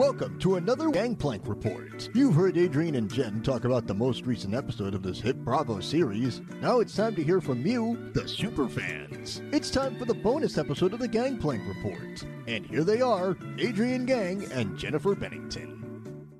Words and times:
Welcome 0.00 0.38
to 0.38 0.56
another 0.56 0.88
Gangplank 0.88 1.46
Report. 1.46 2.08
You've 2.14 2.34
heard 2.34 2.56
Adrienne 2.56 2.94
and 2.94 3.12
Jen 3.12 3.42
talk 3.42 3.66
about 3.66 3.86
the 3.86 3.92
most 3.92 4.24
recent 4.24 4.54
episode 4.54 4.94
of 4.94 5.02
this 5.02 5.20
hit 5.20 5.44
Bravo 5.44 5.78
series. 5.80 6.40
Now 6.62 6.80
it's 6.80 6.96
time 6.96 7.14
to 7.16 7.22
hear 7.22 7.42
from 7.42 7.66
you, 7.66 8.10
the 8.14 8.22
superfans. 8.22 9.42
It's 9.52 9.70
time 9.70 9.98
for 9.98 10.06
the 10.06 10.14
bonus 10.14 10.56
episode 10.56 10.94
of 10.94 11.00
the 11.00 11.06
Gangplank 11.06 11.68
Report. 11.68 12.24
And 12.46 12.64
here 12.64 12.82
they 12.82 13.02
are, 13.02 13.36
Adrienne 13.62 14.06
Gang 14.06 14.50
and 14.52 14.78
Jennifer 14.78 15.14
Bennington. 15.14 16.30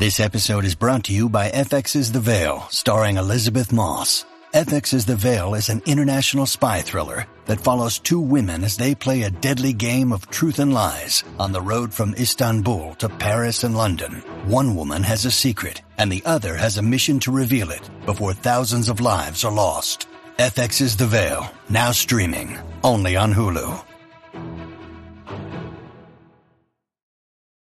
This 0.00 0.18
episode 0.18 0.64
is 0.64 0.74
brought 0.74 1.04
to 1.04 1.12
you 1.12 1.28
by 1.28 1.50
FX's 1.50 2.10
The 2.10 2.18
Veil, 2.18 2.66
starring 2.70 3.16
Elisabeth 3.16 3.72
Moss. 3.72 4.24
FX's 4.54 5.04
The 5.04 5.16
Veil 5.16 5.54
is 5.54 5.68
an 5.68 5.82
international 5.84 6.46
spy 6.46 6.80
thriller 6.80 7.26
that 7.46 7.60
follows 7.60 7.98
two 7.98 8.20
women 8.20 8.62
as 8.62 8.76
they 8.76 8.94
play 8.94 9.22
a 9.22 9.30
deadly 9.30 9.72
game 9.72 10.12
of 10.12 10.30
truth 10.30 10.60
and 10.60 10.72
lies 10.72 11.24
on 11.40 11.50
the 11.50 11.60
road 11.60 11.92
from 11.92 12.14
Istanbul 12.14 12.94
to 12.98 13.08
Paris 13.08 13.64
and 13.64 13.76
London. 13.76 14.22
One 14.46 14.76
woman 14.76 15.02
has 15.02 15.24
a 15.24 15.32
secret, 15.32 15.82
and 15.98 16.08
the 16.12 16.22
other 16.24 16.54
has 16.54 16.78
a 16.78 16.82
mission 16.82 17.18
to 17.20 17.32
reveal 17.32 17.72
it 17.72 17.82
before 18.06 18.32
thousands 18.32 18.88
of 18.88 19.00
lives 19.00 19.44
are 19.44 19.50
lost. 19.50 20.06
FX's 20.38 20.96
The 20.98 21.08
Veil, 21.08 21.50
now 21.68 21.90
streaming, 21.90 22.56
only 22.84 23.16
on 23.16 23.34
Hulu. 23.34 23.82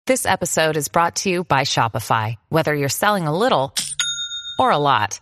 This 0.08 0.26
episode 0.26 0.76
is 0.76 0.90
brought 0.90 1.16
to 1.24 1.30
you 1.30 1.46
by 1.46 1.62
Shopify. 1.62 2.36
Whether 2.50 2.76
you're 2.76 2.90
selling 2.90 3.28
a 3.28 3.38
little 3.38 3.74
or 4.60 4.72
a 4.72 4.78
lot, 4.78 5.22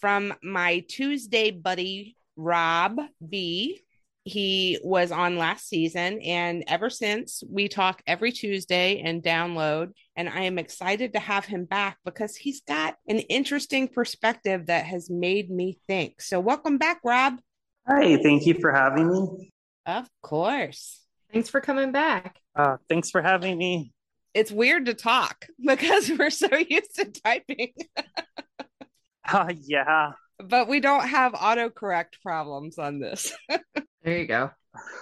from 0.00 0.34
my 0.42 0.84
Tuesday 0.88 1.50
buddy, 1.50 2.16
Rob 2.36 2.98
B. 3.26 3.80
He 4.24 4.78
was 4.82 5.10
on 5.10 5.38
last 5.38 5.68
season, 5.68 6.20
and 6.20 6.62
ever 6.66 6.90
since 6.90 7.42
we 7.48 7.68
talk 7.68 8.02
every 8.06 8.30
Tuesday 8.30 9.00
and 9.00 9.22
download. 9.22 9.92
And 10.16 10.28
I 10.28 10.42
am 10.42 10.58
excited 10.58 11.14
to 11.14 11.18
have 11.18 11.46
him 11.46 11.64
back 11.64 11.96
because 12.04 12.36
he's 12.36 12.60
got 12.60 12.96
an 13.08 13.20
interesting 13.20 13.88
perspective 13.88 14.66
that 14.66 14.84
has 14.84 15.08
made 15.08 15.50
me 15.50 15.78
think. 15.86 16.20
So, 16.20 16.40
welcome 16.40 16.76
back, 16.76 17.00
Rob. 17.04 17.40
Hi, 17.86 18.18
thank 18.22 18.44
you 18.44 18.54
for 18.60 18.70
having 18.70 19.10
me. 19.10 19.50
Of 19.86 20.08
course. 20.22 21.00
Thanks 21.32 21.48
for 21.48 21.62
coming 21.62 21.92
back. 21.92 22.38
Uh, 22.54 22.76
thanks 22.88 23.10
for 23.10 23.22
having 23.22 23.56
me. 23.56 23.92
It's 24.34 24.52
weird 24.52 24.86
to 24.86 24.94
talk 24.94 25.46
because 25.66 26.10
we're 26.10 26.30
so 26.30 26.48
used 26.68 26.96
to 26.96 27.06
typing. 27.06 27.72
Uh, 29.30 29.52
yeah. 29.66 30.12
but 30.38 30.68
we 30.68 30.80
don't 30.80 31.08
have 31.08 31.32
autocorrect 31.32 32.20
problems 32.22 32.78
on 32.78 32.98
this. 32.98 33.32
There 34.04 34.18
you 34.18 34.26
go. 34.26 34.50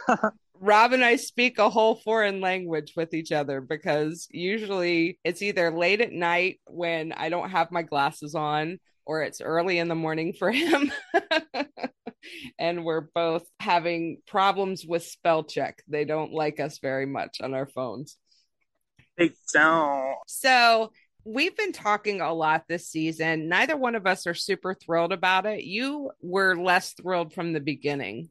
Rob 0.58 0.92
and 0.92 1.04
I 1.04 1.16
speak 1.16 1.58
a 1.58 1.68
whole 1.68 1.96
foreign 1.96 2.40
language 2.40 2.94
with 2.96 3.12
each 3.12 3.30
other 3.30 3.60
because 3.60 4.26
usually 4.30 5.20
it's 5.22 5.42
either 5.42 5.70
late 5.70 6.00
at 6.00 6.12
night 6.12 6.60
when 6.66 7.12
I 7.12 7.28
don't 7.28 7.50
have 7.50 7.70
my 7.70 7.82
glasses 7.82 8.34
on 8.34 8.80
or 9.04 9.22
it's 9.22 9.40
early 9.40 9.78
in 9.78 9.88
the 9.88 9.94
morning 9.94 10.32
for 10.32 10.50
him. 10.50 10.90
and 12.58 12.84
we're 12.84 13.02
both 13.14 13.46
having 13.60 14.18
problems 14.26 14.84
with 14.84 15.04
spell 15.04 15.44
check. 15.44 15.82
They 15.86 16.04
don't 16.04 16.32
like 16.32 16.58
us 16.58 16.78
very 16.80 17.06
much 17.06 17.40
on 17.40 17.54
our 17.54 17.66
phones. 17.66 18.16
They 19.16 19.30
don't. 19.52 20.16
So 20.26 20.90
we've 21.26 21.56
been 21.56 21.72
talking 21.72 22.20
a 22.20 22.32
lot 22.32 22.64
this 22.68 22.88
season. 22.88 23.48
Neither 23.48 23.76
one 23.76 23.96
of 23.96 24.06
us 24.06 24.26
are 24.26 24.34
super 24.34 24.74
thrilled 24.74 25.12
about 25.12 25.44
it. 25.44 25.64
You 25.64 26.12
were 26.22 26.56
less 26.56 26.92
thrilled 26.92 27.32
from 27.32 27.52
the 27.52 27.60
beginning. 27.60 28.30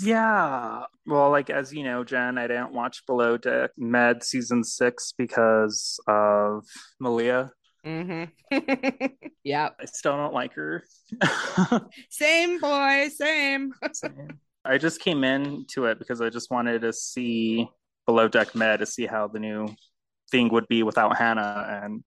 Yeah. 0.00 0.84
Well, 1.06 1.30
like 1.30 1.50
as 1.50 1.72
you 1.72 1.84
know, 1.84 2.04
Jen, 2.04 2.38
I 2.38 2.48
didn't 2.48 2.72
watch 2.72 3.06
Below 3.06 3.36
Deck 3.36 3.70
Med 3.76 4.22
season 4.24 4.64
six 4.64 5.14
because 5.16 6.00
of 6.08 6.64
Malia. 6.98 7.52
Mm-hmm. 7.86 9.06
yeah. 9.44 9.68
I 9.80 9.84
still 9.84 10.16
don't 10.16 10.34
like 10.34 10.54
her. 10.54 10.84
Same 12.10 12.58
boy, 12.58 13.10
same. 13.14 13.74
I 14.64 14.78
just 14.78 15.00
came 15.00 15.22
into 15.22 15.84
it 15.84 15.98
because 15.98 16.20
I 16.22 16.30
just 16.30 16.50
wanted 16.50 16.80
to 16.82 16.92
see 16.92 17.68
Below 18.06 18.28
Deck 18.28 18.54
Med 18.54 18.80
to 18.80 18.86
see 18.86 19.06
how 19.06 19.28
the 19.28 19.38
new 19.38 19.68
thing 20.30 20.48
would 20.48 20.66
be 20.68 20.82
without 20.82 21.16
Hannah, 21.16 21.82
and 21.84 22.02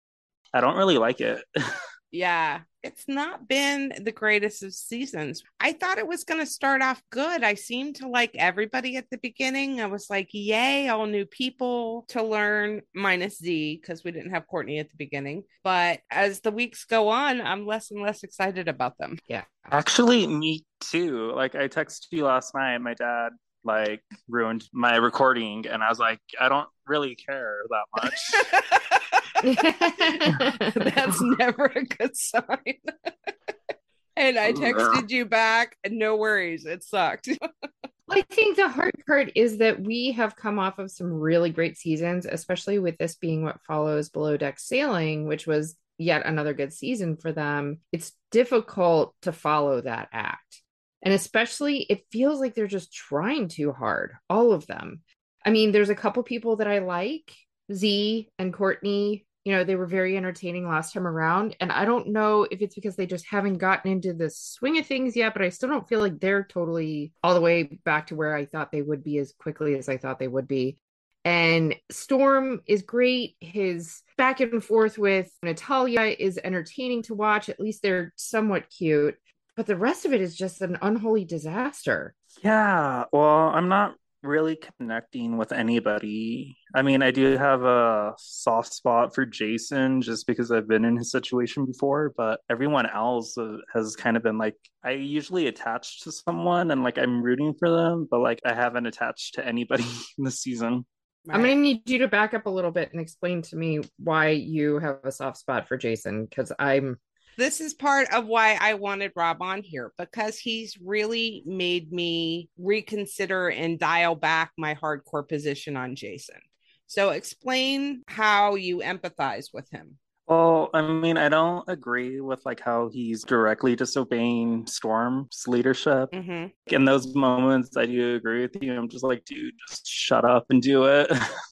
I 0.55 0.61
don't 0.61 0.77
really 0.77 0.99
like 0.99 1.21
it. 1.21 1.43
yeah. 2.11 2.61
It's 2.83 3.05
not 3.07 3.49
been 3.49 3.93
the 4.03 4.11
greatest 4.11 4.65
of 4.65 4.75
seasons. 4.75 5.45
I 5.61 5.73
thought 5.73 5.99
it 5.99 6.07
was 6.07 6.25
going 6.25 6.41
to 6.41 6.47
start 6.47 6.83
off 6.83 7.01
good. 7.11 7.45
I 7.45 7.55
seemed 7.55 7.97
to 7.97 8.09
like 8.09 8.33
everybody 8.35 8.97
at 8.97 9.09
the 9.09 9.19
beginning. 9.19 9.81
I 9.81 9.87
was 9.87 10.11
like, 10.11 10.29
yay, 10.33 10.89
all 10.89 11.07
new 11.07 11.25
people 11.25 12.05
to 12.09 12.25
learn, 12.25 12.83
minus 12.93 13.39
Z, 13.39 13.79
because 13.81 14.03
we 14.03 14.11
didn't 14.11 14.33
have 14.33 14.49
Courtney 14.49 14.81
at 14.81 14.91
the 14.91 14.97
beginning. 14.97 15.45
But 15.63 16.01
as 16.11 16.41
the 16.41 16.51
weeks 16.51 16.85
go 16.85 17.09
on, 17.09 17.41
I'm 17.41 17.67
less 17.67 17.93
and 17.93 18.03
less 18.03 18.25
excited 18.25 18.67
about 18.67 18.99
them. 18.99 19.17
Yeah. 19.29 19.45
Actually, 19.71 20.27
me 20.27 20.65
too. 20.81 21.33
Like 21.37 21.55
I 21.55 21.69
texted 21.69 22.09
you 22.11 22.25
last 22.25 22.53
night. 22.53 22.79
My 22.79 22.95
dad 22.95 23.31
like 23.65 24.03
ruined 24.29 24.65
my 24.73 24.97
recording, 24.97 25.67
and 25.69 25.85
I 25.85 25.89
was 25.89 26.01
like, 26.01 26.19
I 26.41 26.49
don't 26.49 26.69
really 26.87 27.15
care 27.15 27.63
that 27.71 27.85
much. 28.03 29.01
That's 30.75 31.21
never 31.21 31.67
a 31.67 31.85
good 31.85 32.17
sign. 32.17 32.43
and 34.17 34.39
I 34.39 34.53
texted 34.53 35.11
you 35.11 35.27
back, 35.27 35.77
no 35.89 36.17
worries, 36.17 36.65
it 36.65 36.85
sucked. 36.85 37.29
I 38.11 38.23
think 38.23 38.57
the 38.57 38.69
hard 38.69 38.95
part 39.07 39.33
is 39.35 39.59
that 39.59 39.81
we 39.81 40.13
have 40.13 40.37
come 40.37 40.59
off 40.59 40.79
of 40.79 40.91
some 40.91 41.13
really 41.13 41.51
great 41.51 41.79
seasons, 41.79 42.27
especially 42.27 42.79
with 42.79 42.99
this 42.99 43.15
being 43.15 43.43
what 43.43 43.63
follows 43.67 44.11
Below 44.11 44.37
Deck 44.37 44.61
Sailing, 44.61 45.27
which 45.27 45.47
was 45.47 45.77
yet 45.99 46.27
another 46.27 46.53
good 46.53 46.73
season 46.73 47.17
for 47.17 47.33
them. 47.33 47.79
It's 47.91 48.13
difficult 48.31 49.15
to 49.23 49.33
follow 49.33 49.81
that 49.81 50.09
act. 50.13 50.63
And 51.03 51.15
especially, 51.15 51.79
it 51.89 52.07
feels 52.13 52.39
like 52.39 52.55
they're 52.55 52.67
just 52.67 52.93
trying 52.93 53.49
too 53.49 53.73
hard, 53.73 54.13
all 54.29 54.53
of 54.53 54.67
them. 54.67 55.01
I 55.45 55.51
mean, 55.51 55.73
there's 55.73 55.91
a 55.91 55.95
couple 55.95 56.23
people 56.23 56.57
that 56.57 56.69
I 56.69 56.79
like, 56.79 57.33
Z 57.73 58.29
and 58.39 58.53
Courtney. 58.53 59.27
You 59.45 59.53
know, 59.53 59.65
they 59.65 59.75
were 59.75 59.87
very 59.87 60.17
entertaining 60.17 60.69
last 60.69 60.93
time 60.93 61.07
around. 61.07 61.57
And 61.61 61.73
I 61.73 61.85
don't 61.85 62.09
know 62.09 62.47
if 62.51 62.63
it's 62.63 62.75
because 62.75 62.95
they 62.95 63.07
just 63.07 63.27
haven't 63.27 63.59
gotten 63.59 63.91
into 63.91 64.13
the 64.13 64.31
swing 64.31 64.79
of 64.79 64.87
things 64.87 65.17
yet, 65.17 65.33
but 65.33 65.43
I 65.43 65.49
still 65.49 65.69
don't 65.69 65.89
feel 65.89 66.01
like 66.01 66.21
they're 66.21 66.45
totally 66.45 67.13
all 67.25 67.35
the 67.35 67.41
way 67.41 67.65
back 67.65 68.09
to 68.09 68.15
where 68.15 68.37
I 68.37 68.45
thought 68.45 68.71
they 68.71 68.83
would 68.83 69.03
be 69.03 69.19
as 69.19 69.33
quickly 69.33 69.77
as 69.77 69.89
I 69.89 69.97
thought 69.97 70.19
they 70.19 70.29
would 70.29 70.47
be. 70.47 70.79
And 71.25 71.77
Storm 71.91 72.63
is 72.67 72.83
great. 72.83 73.37
His 73.41 74.03
back 74.17 74.41
and 74.41 74.63
forth 74.63 74.99
with 74.99 75.31
Natalya 75.43 76.15
is 76.19 76.39
entertaining 76.43 77.03
to 77.05 77.15
watch. 77.15 77.49
At 77.49 77.61
least 77.61 77.83
they're 77.83 78.13
somewhat 78.17 78.71
cute. 78.71 79.17
But 79.57 79.67
the 79.67 79.77
rest 79.77 80.05
of 80.05 80.13
it 80.13 80.21
is 80.21 80.37
just 80.37 80.63
an 80.63 80.79
unholy 80.81 81.25
disaster. 81.25 82.15
Yeah, 82.43 83.05
well, 83.13 83.49
I'm 83.49 83.69
not 83.69 83.97
really 84.23 84.57
connecting 84.57 85.37
with 85.37 85.53
anybody. 85.53 86.57
I 86.75 86.83
mean, 86.83 87.03
I 87.03 87.11
do 87.11 87.37
have 87.37 87.63
a 87.63 88.15
soft 88.19 88.73
spot 88.73 89.15
for 89.15 89.27
Jason 89.27 90.01
just 90.01 90.27
because 90.27 90.51
I've 90.51 90.69
been 90.69 90.85
in 90.85 90.97
his 90.97 91.11
situation 91.11 91.67
before, 91.67 92.13
but 92.17 92.41
everyone 92.51 92.87
else 92.87 93.37
uh, 93.37 93.57
has 93.75 93.97
kind 93.97 94.17
of 94.17 94.23
been 94.23 94.39
like, 94.39 94.57
I 94.85 94.93
usually 94.93 95.47
attach 95.47 96.03
to 96.03 96.13
someone 96.13 96.71
and 96.71 96.83
like 96.83 96.99
I'm 96.99 97.23
rooting 97.23 97.55
for 97.59 97.71
them, 97.71 98.07
but 98.11 98.21
like 98.21 98.41
I 98.45 98.55
haven't 98.55 98.87
attached 98.87 99.35
to 99.35 99.47
anybody 99.47 99.85
this 100.19 100.41
season. 100.41 100.87
I'm 101.29 101.43
going 101.43 101.57
to 101.57 101.63
need 101.63 101.89
you 101.89 101.99
to 101.99 102.09
back 102.09 102.35
up 102.35 102.47
a 102.47 102.51
little 102.51 102.73
bit 102.73 102.91
and 102.93 103.01
explain 103.01 103.43
to 103.43 103.57
me 103.57 103.81
why 103.97 104.31
you 104.31 104.81
have 104.81 104.99
a 105.05 105.13
soft 105.13 105.39
spot 105.39 105.69
for 105.69 105.77
Jason 105.77 106.25
because 106.25 106.53
I'm 106.59 106.99
this 107.37 107.61
is 107.61 107.75
part 107.75 108.13
of 108.13 108.27
why 108.27 108.59
I 108.61 108.75
wanted 108.75 109.13
Rob 109.17 109.43
on 109.43 109.63
here 109.63 109.93
because 109.99 110.39
he's 110.39 110.77
really 110.79 111.43
made 111.47 111.93
me 111.93 112.49
reconsider 112.59 113.49
and 113.49 113.79
dial 113.79 114.15
back 114.15 114.53
my 114.59 114.75
hardcore 114.75 115.29
position 115.29 115.77
on 115.77 115.97
Jason. 115.97 116.41
So 116.87 117.11
explain 117.11 118.03
how 118.07 118.57
you 118.57 118.79
empathize 118.79 119.47
with 119.53 119.69
him. 119.71 119.99
Well, 120.29 120.71
I 120.73 120.83
mean, 120.83 121.19
I 121.19 121.29
don't 121.29 121.69
agree 121.69 122.21
with 122.21 122.41
like 122.45 122.61
how 122.61 122.91
he's 122.93 123.25
directly 123.25 123.75
disobeying 123.75 124.67
Storm's 124.67 125.45
leadership. 125.47 126.11
Mm-hmm. 126.13 126.47
In 126.75 126.85
those 126.85 127.15
moments, 127.15 127.77
I 127.77 127.87
do 127.87 128.15
agree 128.15 128.43
with 128.43 128.57
you. 128.63 128.75
I'm 128.75 128.89
just 128.89 129.05
like, 129.05 129.25
dude, 129.25 129.55
just 129.69 129.87
shut 129.87 130.25
up 130.25 130.47
and 130.51 130.63
do 130.63 130.85
it. 130.85 131.11